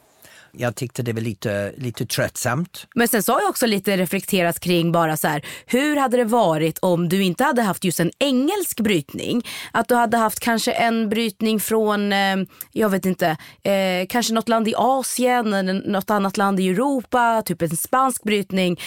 Jag 0.59 0.77
tyckte 0.77 1.03
det 1.03 1.13
var 1.13 1.21
lite, 1.21 1.73
lite 1.77 2.07
tröttsamt. 2.07 2.87
men 2.95 3.09
sen 3.09 3.23
har 3.29 3.41
jag 3.41 3.51
också 3.51 3.67
lite 3.67 3.97
reflekterat 3.97 4.61
kring 4.61 4.93
bara 4.93 5.17
så 5.17 5.29
här, 5.29 5.47
hur 5.67 5.97
hade 5.97 6.17
det 6.17 6.25
varit 6.25 6.79
om 6.79 7.09
du 7.09 7.23
inte 7.23 7.45
hade 7.45 7.63
haft 7.63 7.85
just 7.85 8.01
en 8.01 8.11
engelsk 8.19 8.81
brytning? 8.81 9.43
Att 9.73 9.89
du 9.89 9.95
hade 9.95 10.17
haft 10.17 10.41
kanske 10.41 10.73
en 10.73 11.09
brytning 11.09 11.61
från, 11.61 12.13
eh, 12.13 12.37
jag 12.73 12.89
vet 12.89 13.07
inte, 13.07 13.37
eh, 13.63 14.07
kanske 14.09 14.35
något 14.35 14.49
land 14.49 14.69
i 14.69 14.75
Asien 14.77 15.55
eller 15.55 15.73
något 15.73 16.11
annat 16.11 16.37
land 16.37 16.61
i 16.61 16.69
Europa, 16.69 17.43
typ 17.45 17.63
en 17.63 17.77
spansk 17.77 18.23
brytning. 18.23 18.81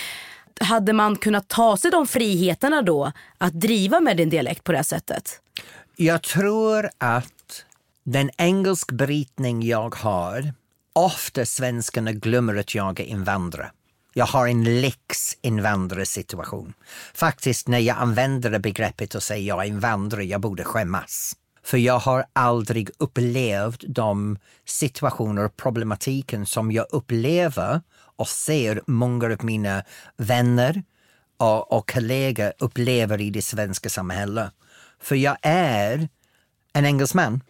Hade 0.61 0.93
man 0.93 1.15
kunnat 1.15 1.47
ta 1.47 1.77
sig 1.77 1.91
de 1.91 2.07
friheterna 2.07 2.81
då 2.81 3.11
att 3.37 3.53
driva 3.53 3.99
med 3.99 4.17
din 4.17 4.29
dialekt 4.29 4.63
på 4.63 4.71
det 4.71 4.77
här 4.77 4.83
sättet? 4.83 5.41
Jag 5.95 6.23
tror 6.23 6.89
att 6.97 7.65
den 8.03 8.29
engelsk 8.37 8.91
brytning 8.91 9.67
jag 9.67 9.95
har, 9.95 10.53
ofta 10.99 11.45
svenskarna 11.45 12.11
glömmer 12.11 12.55
att 12.55 12.75
jag 12.75 12.99
är 12.99 13.03
invandrare. 13.03 13.71
Jag 14.13 14.25
har 14.25 14.47
en 14.47 14.81
lyx-invandrarsituation. 14.81 16.73
Faktiskt 17.13 17.67
när 17.67 17.79
jag 17.79 17.97
använder 17.97 18.49
det 18.49 18.59
begreppet 18.59 19.15
och 19.15 19.23
säger 19.23 19.47
jag 19.47 19.63
är 19.63 19.67
invandrare, 19.67 20.23
jag 20.23 20.41
borde 20.41 20.63
skämmas. 20.63 21.35
För 21.63 21.77
jag 21.77 21.99
har 21.99 22.25
aldrig 22.33 22.89
upplevt 22.97 23.83
de 23.87 24.37
situationer 24.65 25.45
och 25.45 25.57
problematiken 25.57 26.45
som 26.45 26.71
jag 26.71 26.85
upplever 26.89 27.81
och 28.15 28.27
ser 28.27 28.81
många 28.87 29.25
av 29.25 29.45
mina 29.45 29.83
vänner 30.17 30.83
och, 31.37 31.71
och 31.71 31.91
kollegor 31.91 32.53
upplever 32.59 33.21
i 33.21 33.29
det 33.29 33.41
svenska 33.41 33.89
samhället. 33.89 34.51
För 35.01 35.15
jag 35.15 35.37
är 35.41 36.09
en 36.73 36.85
engelsman. 36.85 37.41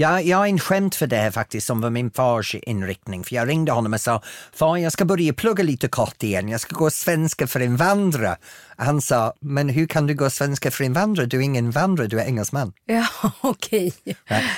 Jag, 0.00 0.24
jag 0.24 0.44
är 0.44 0.48
en 0.50 0.58
skämt 0.58 0.94
för 0.94 1.06
det 1.06 1.16
här 1.16 1.30
faktiskt, 1.30 1.66
som 1.66 1.80
var 1.80 1.90
min 1.90 2.10
fars 2.10 2.54
inriktning. 2.54 3.24
För 3.24 3.34
jag 3.34 3.48
ringde 3.48 3.72
honom 3.72 3.92
och 3.92 4.00
sa, 4.00 4.22
far 4.52 4.76
jag 4.76 4.92
ska 4.92 5.04
börja 5.04 5.32
plugga 5.32 5.64
lite 5.64 5.88
kort 5.88 6.22
igen, 6.22 6.48
jag 6.48 6.60
ska 6.60 6.76
gå 6.76 6.90
svenska 6.90 7.46
för 7.46 7.60
invandrare. 7.60 8.36
Han 8.76 9.02
sa, 9.02 9.32
men 9.40 9.68
hur 9.68 9.86
kan 9.86 10.06
du 10.06 10.14
gå 10.14 10.30
svenska 10.30 10.70
för 10.70 10.84
invandrare? 10.84 11.26
Du 11.26 11.36
är 11.36 11.40
ingen 11.40 11.64
invandrare, 11.64 12.08
du 12.08 12.20
är 12.20 12.24
engelsman. 12.24 12.72
Ja, 12.86 13.06
okej. 13.40 13.92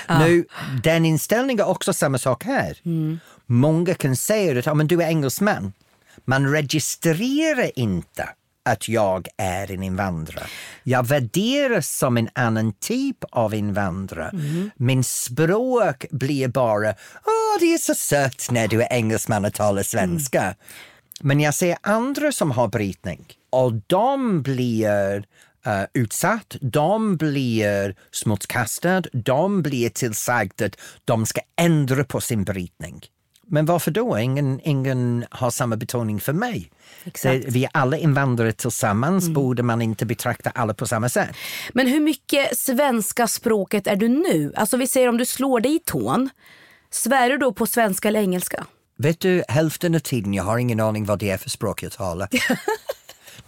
Nu, 0.08 0.44
den 0.82 1.04
inställningen 1.04 1.60
är 1.60 1.68
också 1.68 1.92
samma 1.92 2.18
sak 2.18 2.44
här. 2.44 2.78
Många 3.46 3.94
kan 3.94 4.16
säga 4.16 4.58
att 4.58 4.66
ja, 4.66 4.74
men 4.74 4.86
du 4.86 5.02
är 5.02 5.06
engelsman. 5.08 5.72
Man 6.24 6.52
registrerar 6.52 7.78
inte 7.78 8.28
att 8.70 8.88
jag 8.88 9.28
är 9.36 9.70
en 9.70 9.82
invandrare. 9.82 10.46
Jag 10.82 11.06
värderas 11.06 11.88
som 11.88 12.16
en 12.16 12.28
annan 12.34 12.72
typ 12.72 13.24
av 13.30 13.54
invandrare. 13.54 14.30
Min 14.76 15.04
språk 15.04 16.04
blir 16.10 16.48
bara, 16.48 16.88
åh 17.24 17.60
det 17.60 17.74
är 17.74 17.78
så 17.78 17.94
sött 17.94 18.48
när 18.50 18.68
du 18.68 18.82
är 18.82 18.92
engelsman 18.92 19.44
och 19.44 19.54
talar 19.54 19.82
svenska. 19.82 20.54
Men 21.20 21.40
jag 21.40 21.54
ser 21.54 21.76
andra 21.80 22.32
som 22.32 22.50
har 22.50 22.68
brytning 22.68 23.26
och 23.50 23.72
de 23.86 24.42
blir 24.42 25.16
uh, 25.66 25.84
utsatt, 25.94 26.56
de 26.60 27.16
blir 27.16 27.94
smutskastade, 28.10 29.08
de 29.12 29.62
blir 29.62 29.88
tillsagda 29.88 30.66
att 30.66 30.76
de 31.04 31.26
ska 31.26 31.40
ändra 31.56 32.04
på 32.04 32.20
sin 32.20 32.44
brytning. 32.44 33.00
Men 33.50 33.66
varför 33.66 33.90
då? 33.90 34.18
Ingen, 34.18 34.60
ingen 34.64 35.24
har 35.30 35.50
samma 35.50 35.76
betoning 35.76 36.20
för 36.20 36.32
mig. 36.32 36.70
Exakt. 37.04 37.44
Vi 37.48 37.64
är 37.64 37.70
alla 37.74 37.96
invandrare 37.96 38.52
tillsammans, 38.52 39.28
borde 39.28 39.62
man 39.62 39.82
inte 39.82 40.06
betrakta 40.06 40.50
alla 40.50 40.74
på 40.74 40.86
samma 40.86 41.08
sätt? 41.08 41.30
Men 41.72 41.86
hur 41.86 42.00
mycket 42.00 42.58
svenska 42.58 43.26
språket 43.26 43.86
är 43.86 43.96
du 43.96 44.08
nu? 44.08 44.52
Alltså 44.56 44.76
vi 44.76 44.86
säger 44.86 45.08
om 45.08 45.16
du 45.16 45.26
slår 45.26 45.60
dig 45.60 45.74
i 45.74 45.78
tån, 45.78 46.30
svär 46.90 47.30
du 47.30 47.36
då 47.36 47.52
på 47.52 47.66
svenska 47.66 48.08
eller 48.08 48.20
engelska? 48.20 48.66
Vet 48.98 49.20
du, 49.20 49.42
hälften 49.48 49.94
av 49.94 49.98
tiden, 49.98 50.34
jag 50.34 50.44
har 50.44 50.58
ingen 50.58 50.80
aning 50.80 51.04
vad 51.04 51.18
det 51.18 51.30
är 51.30 51.38
för 51.38 51.50
språk 51.50 51.82
jag 51.82 51.92
talar. 51.92 52.28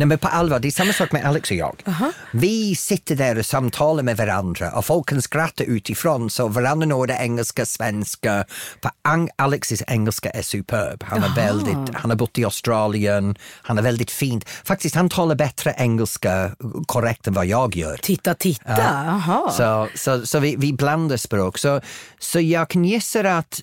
Nej 0.02 0.06
men 0.06 0.18
på 0.18 0.28
allvar, 0.28 0.58
det 0.58 0.68
är 0.68 0.72
samma 0.72 0.92
sak 0.92 1.12
med 1.12 1.24
Alex 1.24 1.50
och 1.50 1.56
jag. 1.56 1.82
Vi 2.30 2.76
sitter 2.76 3.16
där 3.16 3.38
och 3.38 3.46
samtalar 3.46 4.02
med 4.02 4.16
varandra 4.16 4.70
och 4.70 4.84
folk 4.84 5.08
kan 5.08 5.22
skratta 5.22 5.64
utifrån 5.64 6.30
så 6.30 6.48
varannan 6.48 6.92
ord 6.92 7.10
är 7.10 7.22
engelska, 7.22 7.66
svenska. 7.66 8.44
På 8.80 8.90
Alexis 9.36 9.82
engelska 9.86 10.30
är 10.30 10.42
superb. 10.42 11.04
Han, 11.06 11.22
är 11.22 11.34
väldigt, 11.34 11.94
han 11.94 12.10
har 12.10 12.16
bott 12.16 12.38
i 12.38 12.44
Australien, 12.44 13.36
han 13.62 13.78
är 13.78 13.82
väldigt 13.82 14.10
fint. 14.10 14.48
Faktiskt, 14.64 14.94
han 14.94 15.08
talar 15.08 15.34
bättre 15.34 15.74
engelska 15.78 16.50
korrekt 16.86 17.26
än 17.26 17.34
vad 17.34 17.46
jag 17.46 17.76
gör. 17.76 17.96
Titta, 18.02 18.34
titta. 18.34 18.78
Jaha. 18.78 19.50
Så, 19.50 19.88
så, 19.94 20.26
så 20.26 20.38
vi, 20.38 20.56
vi 20.56 20.72
blandar 20.72 21.16
språk. 21.16 21.58
Så, 21.58 21.80
så 22.18 22.40
jag 22.40 22.68
kan 22.68 22.84
gissa 22.84 23.36
att 23.38 23.60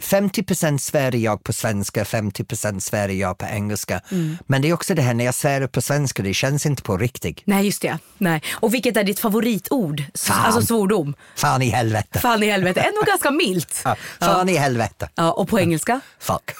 50% 0.00 0.78
svär 0.78 1.16
jag 1.16 1.44
på 1.44 1.52
svenska, 1.52 2.04
50% 2.04 2.80
svär 2.80 3.08
jag 3.08 3.38
på 3.38 3.46
engelska. 3.46 4.00
Men 4.46 4.62
det 4.62 4.68
är 4.68 4.72
också 4.72 4.94
det 4.94 5.02
här 5.02 5.14
när 5.14 5.24
jag 5.24 5.34
svär 5.66 5.72
på 5.72 5.80
svenska, 5.80 6.22
det 6.22 6.34
känns 6.34 6.66
inte 6.66 6.82
på 6.82 6.96
riktigt. 6.96 7.42
Nej, 7.44 7.66
just 7.66 7.82
det. 7.82 7.98
Nej. 8.18 8.42
Och 8.60 8.74
vilket 8.74 8.96
är 8.96 9.04
ditt 9.04 9.18
favoritord? 9.20 10.02
Fan. 10.14 10.44
Alltså 10.46 10.62
svordom? 10.62 11.14
Fan 11.36 11.62
i 11.62 11.68
helvete. 11.68 12.18
Fan 12.20 12.42
i 12.42 12.46
helvete. 12.50 12.80
Ändå 12.80 13.02
ganska 13.06 13.30
milt. 13.30 13.80
Ja, 13.84 13.96
fan 14.20 14.48
i 14.48 14.56
helvete. 14.56 15.08
Ja, 15.14 15.32
och 15.32 15.48
på 15.48 15.60
engelska? 15.60 16.00
Fuck. 16.20 16.54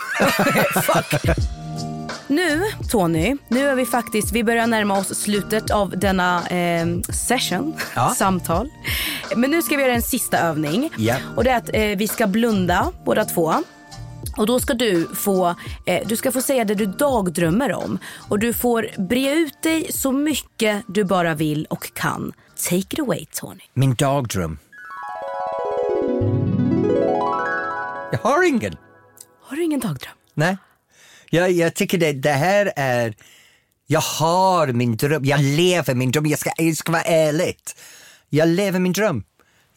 Nu, 2.29 2.63
Tony, 2.91 3.37
nu 3.49 3.69
är 3.69 3.75
vi 3.75 3.87
faktiskt, 3.87 4.33
vi 4.33 4.45
börjar 4.45 4.67
närma 4.67 4.99
oss 4.99 5.15
slutet 5.15 5.71
av 5.71 5.99
denna 5.99 6.49
eh, 6.49 6.87
session, 7.13 7.75
Ja. 7.95 8.15
samtal. 8.17 8.69
Men 9.37 9.51
nu 9.51 9.63
ska 9.63 9.77
vi 9.77 9.83
göra 9.83 9.95
en 9.95 10.03
sista 10.03 10.39
övning. 10.39 10.91
Ja. 10.97 11.15
Och 11.37 11.45
det 11.45 11.51
är 11.51 11.57
att 11.57 11.71
eh, 11.73 11.83
vi 11.99 12.09
ska 12.09 12.27
blunda 12.27 12.93
båda 13.05 13.25
två. 13.25 13.55
Och 14.37 14.47
då 14.47 14.61
ska 14.61 14.75
du 14.75 15.09
få, 15.15 15.55
eh, 15.87 16.09
du 16.09 16.17
ska 16.17 16.33
få 16.33 16.43
säga 16.43 16.65
det 16.65 16.75
du 16.75 16.87
dagdrömmer 16.87 17.73
om. 17.73 17.99
Och 18.29 18.39
du 18.39 18.53
får 18.53 18.89
bre 18.99 19.33
ut 19.33 19.63
dig 19.63 19.93
så 19.93 20.13
mycket 20.13 20.85
du 20.89 21.05
bara 21.05 21.35
vill 21.35 21.67
och 21.71 21.95
kan. 21.95 22.33
Take 22.57 22.77
it 22.77 22.99
away 22.99 23.27
Tony. 23.33 23.61
Min 23.75 23.95
dagdröm. 23.95 24.59
Jag 28.13 28.19
har 28.19 28.49
ingen. 28.49 28.77
Har 29.43 29.57
du 29.57 29.63
ingen 29.65 29.81
dagdröm? 29.81 30.15
Nej. 30.35 30.57
Jag, 31.31 31.53
jag 31.53 31.75
tycker 31.75 31.99
det, 31.99 32.13
det 32.13 32.33
här 32.33 32.73
är... 32.77 33.15
Jag 33.87 34.01
har 34.01 34.67
min 34.67 34.97
dröm, 34.97 35.25
jag 35.25 35.41
lever 35.41 35.95
min 35.95 36.11
dröm, 36.11 36.27
jag 36.27 36.39
ska, 36.39 36.51
jag 36.57 36.77
ska 36.77 36.93
vara 36.93 37.03
ärligt. 37.03 37.81
Jag 38.29 38.49
lever 38.49 38.79
min 38.79 38.93
dröm. 38.93 39.25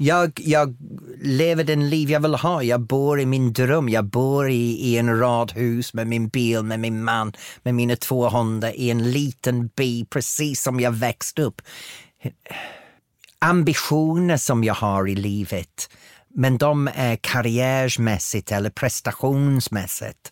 Jag, 0.02 0.42
jag 0.44 0.76
lever 1.22 1.64
den 1.64 1.90
liv 1.90 2.12
jag 2.12 2.20
vill 2.20 2.36
ha. 2.36 2.64
Jag 2.64 2.82
bor 2.82 3.20
i 3.20 3.26
min 3.26 3.54
dröm. 3.54 3.90
Jag 3.90 4.06
bor 4.06 4.50
i, 4.50 4.72
i 4.72 4.98
en 4.98 5.20
radhus 5.20 5.94
med 5.94 6.08
min 6.08 6.28
bil, 6.28 6.64
med 6.64 6.80
min 6.80 7.04
man, 7.04 7.34
med 7.64 7.76
mina 7.76 7.96
två 7.96 8.30
hundar 8.30 8.72
i 8.76 8.90
en 8.90 9.12
liten 9.12 9.68
by 9.68 10.06
precis 10.06 10.62
som 10.62 10.80
jag 10.80 10.92
växte 10.92 11.42
upp. 11.42 11.62
Ambitioner 13.40 14.38
som 14.38 14.64
jag 14.64 14.74
har 14.74 15.08
i 15.08 15.16
livet, 15.16 15.90
men 16.28 16.58
de 16.58 16.90
är 16.96 17.16
karriärsmässigt 17.16 18.52
eller 18.52 18.70
prestationsmässigt. 18.70 20.32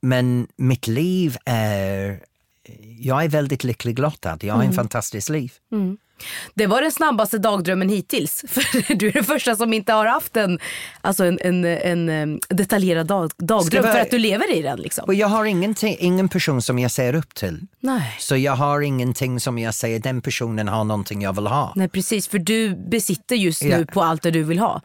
Men 0.00 0.46
mitt 0.56 0.86
liv 0.86 1.36
är... 1.44 2.20
Jag 2.98 3.24
är 3.24 3.28
väldigt 3.28 3.64
lycklig 3.64 3.98
lottad. 3.98 4.38
Jag 4.40 4.54
har 4.54 4.62
en 4.62 4.72
fantastisk 4.72 5.28
liv. 5.28 5.52
Det 6.54 6.66
var 6.66 6.82
den 6.82 6.92
snabbaste 6.92 7.38
dagdrömmen 7.38 7.88
hittills. 7.88 8.44
För 8.48 8.94
du 8.94 9.08
är 9.08 9.12
den 9.12 9.24
första 9.24 9.56
som 9.56 9.72
inte 9.72 9.92
har 9.92 10.06
haft 10.06 10.36
en, 10.36 10.58
alltså 11.00 11.24
en, 11.24 11.38
en, 11.40 12.08
en, 12.08 12.40
detaljerad 12.48 13.06
dag, 13.06 13.30
dagdröm 13.38 13.82
för 13.82 14.00
att 14.00 14.10
du 14.10 14.18
lever 14.18 14.52
i 14.52 14.62
den. 14.62 14.80
Liksom. 14.80 15.04
Och 15.04 15.14
jag 15.14 15.28
har 15.28 15.44
ingen 15.44 16.28
person 16.28 16.62
som 16.62 16.78
jag 16.78 16.90
ser 16.90 17.14
upp 17.14 17.34
till. 17.34 17.60
Nej. 17.80 18.16
Så 18.18 18.36
jag 18.36 18.52
har 18.52 18.80
ingenting 18.80 19.40
som 19.40 19.58
jag 19.58 19.74
säger, 19.74 19.98
den 19.98 20.20
personen 20.20 20.68
har 20.68 20.84
någonting 20.84 21.22
jag 21.22 21.32
vill 21.32 21.46
ha. 21.46 21.72
Nej 21.76 21.88
precis, 21.88 22.28
för 22.28 22.38
du 22.38 22.76
besitter 22.76 23.36
just 23.36 23.62
nu 23.62 23.86
på 23.86 24.02
allt 24.02 24.22
det 24.22 24.30
du 24.30 24.42
vill 24.42 24.58
ha. 24.58 24.80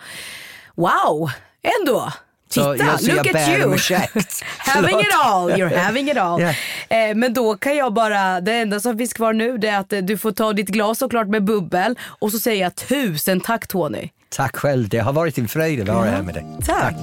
Wow, 0.76 1.32
ändå. 1.80 2.12
Så 2.50 2.74
Titta, 2.74 2.86
jag- 2.86 3.02
så 3.02 3.12
look 3.12 3.26
jag 3.28 3.36
at 3.38 3.50
you. 3.50 3.70
having 4.58 5.00
it 5.00 5.06
all, 5.26 5.52
you're 5.52 5.78
having 5.78 6.10
it 6.10 6.18
all. 6.18 6.42
Ja. 6.42 6.50
Eh, 6.98 7.16
men 7.16 7.34
då 7.34 7.58
kan 7.58 7.76
jag 7.76 7.94
bara, 7.94 8.42
det 8.42 8.54
enda 8.54 8.80
som 8.80 8.98
finns 8.98 9.14
kvar 9.14 9.34
nu 9.34 9.58
det 9.58 9.68
är 9.68 9.80
att 9.80 9.94
eh, 9.94 10.00
du 10.00 10.18
får 10.18 10.32
ta 10.32 10.54
ditt 10.54 10.68
glas 10.70 10.98
såklart 11.00 11.28
med 11.28 11.44
bubbel 11.44 11.96
och 12.20 12.32
så 12.32 12.40
säger 12.40 12.64
jag 12.64 12.76
tusen 12.76 13.40
tack 13.40 13.68
Tony. 13.68 14.10
Tack 14.30 14.56
själv, 14.58 14.90
det 14.90 15.00
har 15.00 15.14
varit 15.14 15.38
en 15.38 15.48
fröjd 15.48 15.82
att 15.90 15.96
vara 15.96 16.10
här 16.10 16.22
med 16.22 16.34
dig. 16.34 16.46
Tack. 16.66 16.96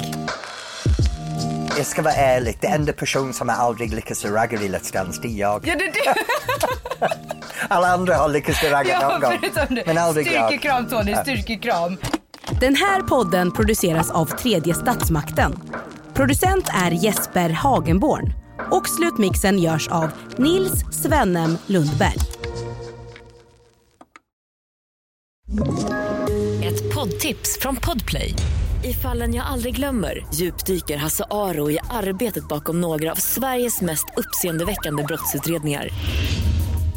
Jag 1.76 1.86
ska 1.86 2.02
vara 2.02 2.14
ärlig, 2.14 2.58
det 2.60 2.66
enda 2.66 2.92
person 2.92 3.32
som 3.32 3.48
har 3.48 3.56
aldrig 3.56 3.94
lyckats 3.94 4.24
ragga 4.24 4.60
i 4.60 4.68
Let's 4.68 4.92
Dance, 4.92 5.20
det 5.22 5.28
är 5.28 5.38
jag. 5.40 5.66
Ja, 5.66 5.74
det, 5.78 5.84
det. 5.86 6.14
Alla 7.68 7.88
andra 7.88 8.16
har 8.16 8.28
lyckats 8.28 8.64
ragga 8.64 9.08
någon 9.08 9.20
gång. 9.20 9.38
Men 9.86 9.98
aldrig 9.98 10.26
jag. 10.26 10.46
Styrkekram 10.46 10.86
Tony, 10.86 11.14
styrkekram. 11.22 11.96
Den 12.50 12.74
här 12.74 13.02
podden 13.02 13.52
produceras 13.52 14.10
av 14.10 14.26
tredje 14.26 14.74
statsmakten. 14.74 15.54
Producent 16.14 16.68
är 16.72 16.90
Jesper 16.90 17.50
Hagenborn 17.50 18.32
och 18.70 18.88
slutmixen 18.88 19.58
görs 19.58 19.88
av 19.88 20.10
Nils 20.38 20.84
Svennem 21.02 21.56
Lundberg. 21.66 22.16
Ett 26.64 26.94
poddtips 26.94 27.58
från 27.60 27.76
Podplay. 27.76 28.34
I 28.84 28.92
fallen 28.92 29.34
jag 29.34 29.46
aldrig 29.46 29.76
glömmer 29.76 30.26
djupdyker 30.34 30.96
Hasse 30.96 31.24
Aro 31.30 31.70
i 31.70 31.78
arbetet 31.90 32.48
bakom 32.48 32.80
några 32.80 33.12
av 33.12 33.16
Sveriges 33.16 33.80
mest 33.80 34.06
uppseendeväckande 34.16 35.02
brottsutredningar. 35.02 35.88